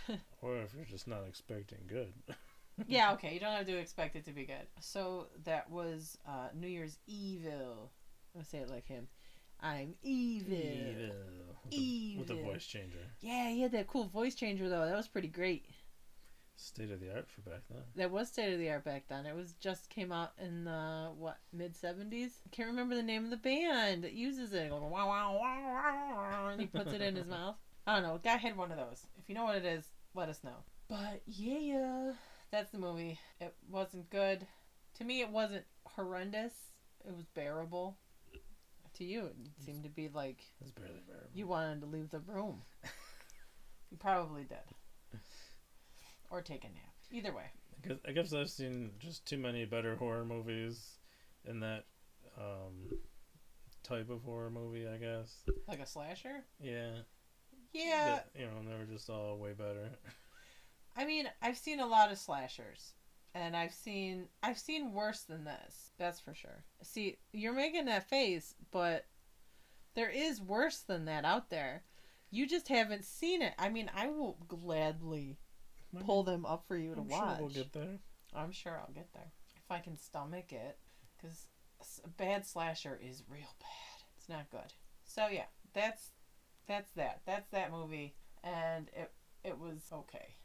Or 0.42 0.58
if 0.58 0.76
you're 0.76 0.86
just 0.86 1.08
not 1.08 1.24
expecting 1.28 1.80
good. 1.88 2.14
yeah, 2.88 3.14
okay, 3.14 3.34
you 3.34 3.40
don't 3.40 3.56
have 3.56 3.66
to 3.66 3.78
expect 3.78 4.16
it 4.16 4.26
to 4.26 4.32
be 4.32 4.46
good. 4.46 4.68
So 4.80 5.28
that 5.44 5.72
was 5.72 6.20
uh, 6.28 6.50
New 6.54 6.68
Year's 6.68 7.00
Evil. 7.08 7.92
I'm 8.36 8.42
gonna 8.42 8.46
say 8.46 8.60
it 8.60 8.70
like 8.70 8.86
him. 8.86 9.08
I'm 9.62 9.96
evil. 10.04 10.54
Evil. 10.54 11.16
With 11.64 11.72
the, 11.72 12.18
with 12.20 12.28
the 12.28 12.36
voice 12.36 12.66
changer. 12.66 13.00
Yeah, 13.22 13.50
he 13.50 13.62
had 13.62 13.72
that 13.72 13.88
cool 13.88 14.08
voice 14.08 14.36
changer 14.36 14.70
though. 14.70 14.86
That 14.86 14.96
was 14.96 15.08
pretty 15.08 15.28
great. 15.28 15.66
State 16.58 16.92
of 16.92 17.02
the 17.02 17.14
art 17.14 17.28
for 17.30 17.42
back 17.50 17.62
then. 17.70 17.82
That 17.96 18.12
was 18.12 18.30
state 18.30 18.54
of 18.54 18.60
the 18.60 18.70
art 18.70 18.86
back 18.86 19.06
then. 19.10 19.26
It 19.26 19.36
was 19.36 19.54
just 19.60 19.90
came 19.90 20.12
out 20.12 20.32
in 20.38 20.64
the 20.64 21.12
what 21.18 21.38
mid 21.52 21.76
seventies. 21.76 22.32
Can't 22.52 22.70
remember 22.70 22.96
the 22.96 23.04
name 23.04 23.26
of 23.26 23.30
the 23.30 23.38
band 23.38 24.04
that 24.04 24.14
uses 24.14 24.54
it. 24.54 24.70
Goes, 24.70 24.82
wow, 24.82 25.08
wow, 25.08 25.38
wow, 25.40 26.14
wow, 26.16 26.48
and 26.52 26.62
he 26.62 26.68
puts 26.68 26.94
it 26.94 27.02
in 27.02 27.16
his 27.16 27.28
mouth. 27.30 27.56
I 27.88 27.96
don't 27.96 28.04
know. 28.04 28.20
Guy 28.24 28.38
had 28.38 28.58
one 28.58 28.72
of 28.72 28.78
those. 28.78 29.06
If 29.20 29.28
you 29.28 29.36
know 29.36 29.44
what 29.44 29.58
it 29.58 29.66
is, 29.66 29.86
let 30.14 30.30
us 30.30 30.44
know. 30.44 30.64
But 30.88 31.22
yeah, 31.26 32.14
that's 32.52 32.72
the 32.72 32.80
movie. 32.80 33.20
It 33.42 33.54
wasn't 33.70 34.10
good. 34.10 34.48
To 34.96 35.04
me, 35.04 35.22
it 35.22 35.30
wasn't 35.30 35.66
horrendous. 35.86 36.54
It 37.06 37.14
was 37.14 37.26
bearable. 37.36 37.98
To 38.96 39.04
you, 39.04 39.26
it 39.26 39.36
seemed 39.66 39.84
to 39.84 39.90
be 39.90 40.08
like 40.08 40.42
barely 40.78 41.02
bearable. 41.06 41.30
you 41.34 41.48
wanted 41.48 41.82
to 41.82 41.88
leave 41.88 42.10
the 42.12 42.20
room. 42.20 42.62
you 43.92 43.98
probably 43.98 44.44
did. 44.44 45.20
Or 46.30 46.42
take 46.42 46.64
a 46.64 46.68
nap. 46.68 46.94
Either 47.12 47.34
way. 47.34 47.44
I 47.84 47.88
guess, 47.88 47.98
I 48.08 48.12
guess 48.14 48.34
I've 48.34 48.50
seen 48.50 48.92
just 49.00 49.26
too 49.26 49.38
many 49.38 49.66
better 49.66 49.96
horror 49.96 50.24
movies 50.26 50.98
in 51.44 51.60
that 51.60 51.84
um, 52.38 52.98
type 53.84 54.10
of 54.10 54.24
horror 54.24 54.50
movie. 54.50 54.88
I 54.88 54.98
guess. 54.98 55.44
Like 55.68 55.82
a 55.82 55.86
slasher? 55.86 56.46
Yeah. 56.62 56.92
Yeah. 57.74 58.06
That, 58.06 58.30
you 58.40 58.46
know, 58.46 58.70
they 58.70 58.78
were 58.78 58.86
just 58.86 59.10
all 59.10 59.38
way 59.38 59.52
better. 59.52 59.90
I 60.96 61.06
mean, 61.06 61.28
I've 61.42 61.58
seen 61.58 61.82
a 61.82 61.86
lot 61.86 62.12
of 62.12 62.18
slashers. 62.18 62.94
And 63.36 63.56
I've 63.56 63.74
seen 63.74 64.30
I've 64.42 64.58
seen 64.58 64.94
worse 64.94 65.22
than 65.24 65.44
this. 65.44 65.92
That's 66.00 66.20
for 66.22 66.34
sure. 66.34 66.64
See, 66.82 67.18
you're 67.34 67.54
making 67.54 67.86
that 67.86 68.10
face, 68.10 68.56
but 68.72 69.06
there 69.94 70.10
is 70.10 70.42
worse 70.42 70.80
than 70.80 71.06
that 71.06 71.26
out 71.26 71.50
there. 71.50 71.84
You 72.32 72.48
just 72.48 72.70
haven't 72.70 73.04
seen 73.04 73.42
it. 73.42 73.54
I 73.60 73.70
mean, 73.70 73.92
I 73.96 74.08
will 74.08 74.38
gladly 74.48 75.38
pull 76.06 76.24
them 76.24 76.46
up 76.46 76.66
for 76.68 76.78
you 76.78 76.96
to 76.96 77.02
I'm 77.02 77.08
watch. 77.10 77.28
sure 77.28 77.38
we'll 77.40 77.54
get 77.54 77.74
there. 77.74 78.00
I'm 78.34 78.52
sure 78.52 78.80
I'll 78.80 78.94
get 78.94 79.14
there 79.14 79.32
if 79.58 79.70
I 79.70 79.80
can 79.80 79.98
stomach 79.98 80.52
it. 80.52 80.78
Because 81.18 81.48
a 82.04 82.08
bad 82.08 82.46
slasher 82.46 83.00
is 83.04 83.24
real 83.30 83.54
bad. 83.60 84.06
It's 84.18 84.30
not 84.30 84.50
good. 84.50 84.74
So 85.04 85.28
yeah, 85.28 85.46
that's 85.74 86.12
that's 86.68 86.92
that. 86.92 87.22
That's 87.26 87.50
that 87.52 87.72
movie, 87.72 88.16
and 88.44 88.90
it 88.94 89.12
it 89.44 89.60
was 89.60 89.90
okay. 89.92 90.36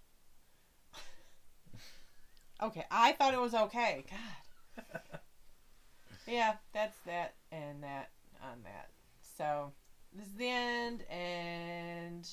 Okay, 2.63 2.85
I 2.91 3.13
thought 3.13 3.35
it 3.35 3.41
was 3.41 3.55
okay. 3.55 4.05
God. 4.11 5.01
yeah, 6.27 6.55
that's 6.73 6.99
that 7.07 7.35
and 7.51 7.83
that 7.83 8.11
on 8.43 8.63
that. 8.65 8.91
So 9.37 9.73
this 10.13 10.27
is 10.27 10.35
the 10.35 10.49
end, 10.49 11.05
and 11.11 12.29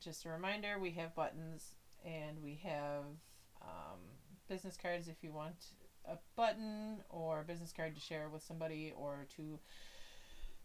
just 0.00 0.24
a 0.24 0.28
reminder: 0.28 0.78
we 0.78 0.90
have 0.92 1.14
buttons 1.14 1.74
and 2.04 2.42
we 2.42 2.60
have 2.62 3.04
um, 3.62 3.98
business 4.48 4.76
cards 4.80 5.08
if 5.08 5.16
you 5.22 5.32
want 5.32 5.72
a 6.06 6.16
button 6.36 6.98
or 7.10 7.40
a 7.40 7.44
business 7.44 7.72
card 7.72 7.94
to 7.94 8.00
share 8.00 8.28
with 8.28 8.42
somebody 8.42 8.92
or 8.96 9.26
to 9.36 9.58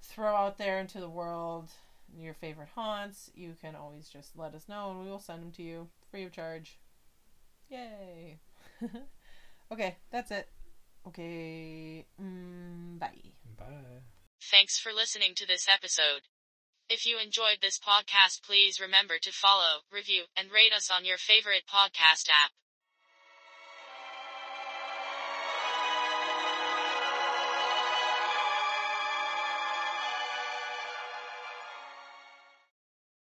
throw 0.02 0.36
out 0.36 0.58
there 0.58 0.80
into 0.80 1.00
the 1.00 1.10
world 1.10 1.70
your 2.16 2.34
favorite 2.34 2.70
haunts, 2.76 3.32
you 3.34 3.56
can 3.60 3.76
always 3.76 4.08
just 4.08 4.38
let 4.38 4.54
us 4.54 4.70
know 4.70 4.92
and 4.92 5.04
we 5.04 5.10
will 5.10 5.20
send 5.20 5.42
them 5.42 5.52
to 5.52 5.64
you 5.64 5.88
free 6.12 6.24
of 6.24 6.32
charge. 6.32 6.78
Yay! 7.70 8.38
okay, 9.72 9.98
that's 10.12 10.32
it. 10.32 10.48
Okay, 11.08 12.06
mm, 12.22 13.00
bye. 13.00 13.34
Bye. 13.58 14.04
Thanks 14.42 14.80
for 14.80 14.94
listening 14.94 15.36
to 15.36 15.48
this 15.48 15.68
episode. 15.68 16.22
If 16.90 17.06
you 17.06 17.18
enjoyed 17.18 17.60
this 17.62 17.80
podcast, 17.80 18.44
please 18.44 18.80
remember 18.80 19.18
to 19.20 19.32
follow, 19.32 19.82
review, 19.92 20.24
and 20.36 20.52
rate 20.52 20.74
us 20.74 20.92
on 20.92 21.06
your 21.06 21.18
favorite 21.18 21.64
podcast 21.68 22.30
app. 22.30 22.52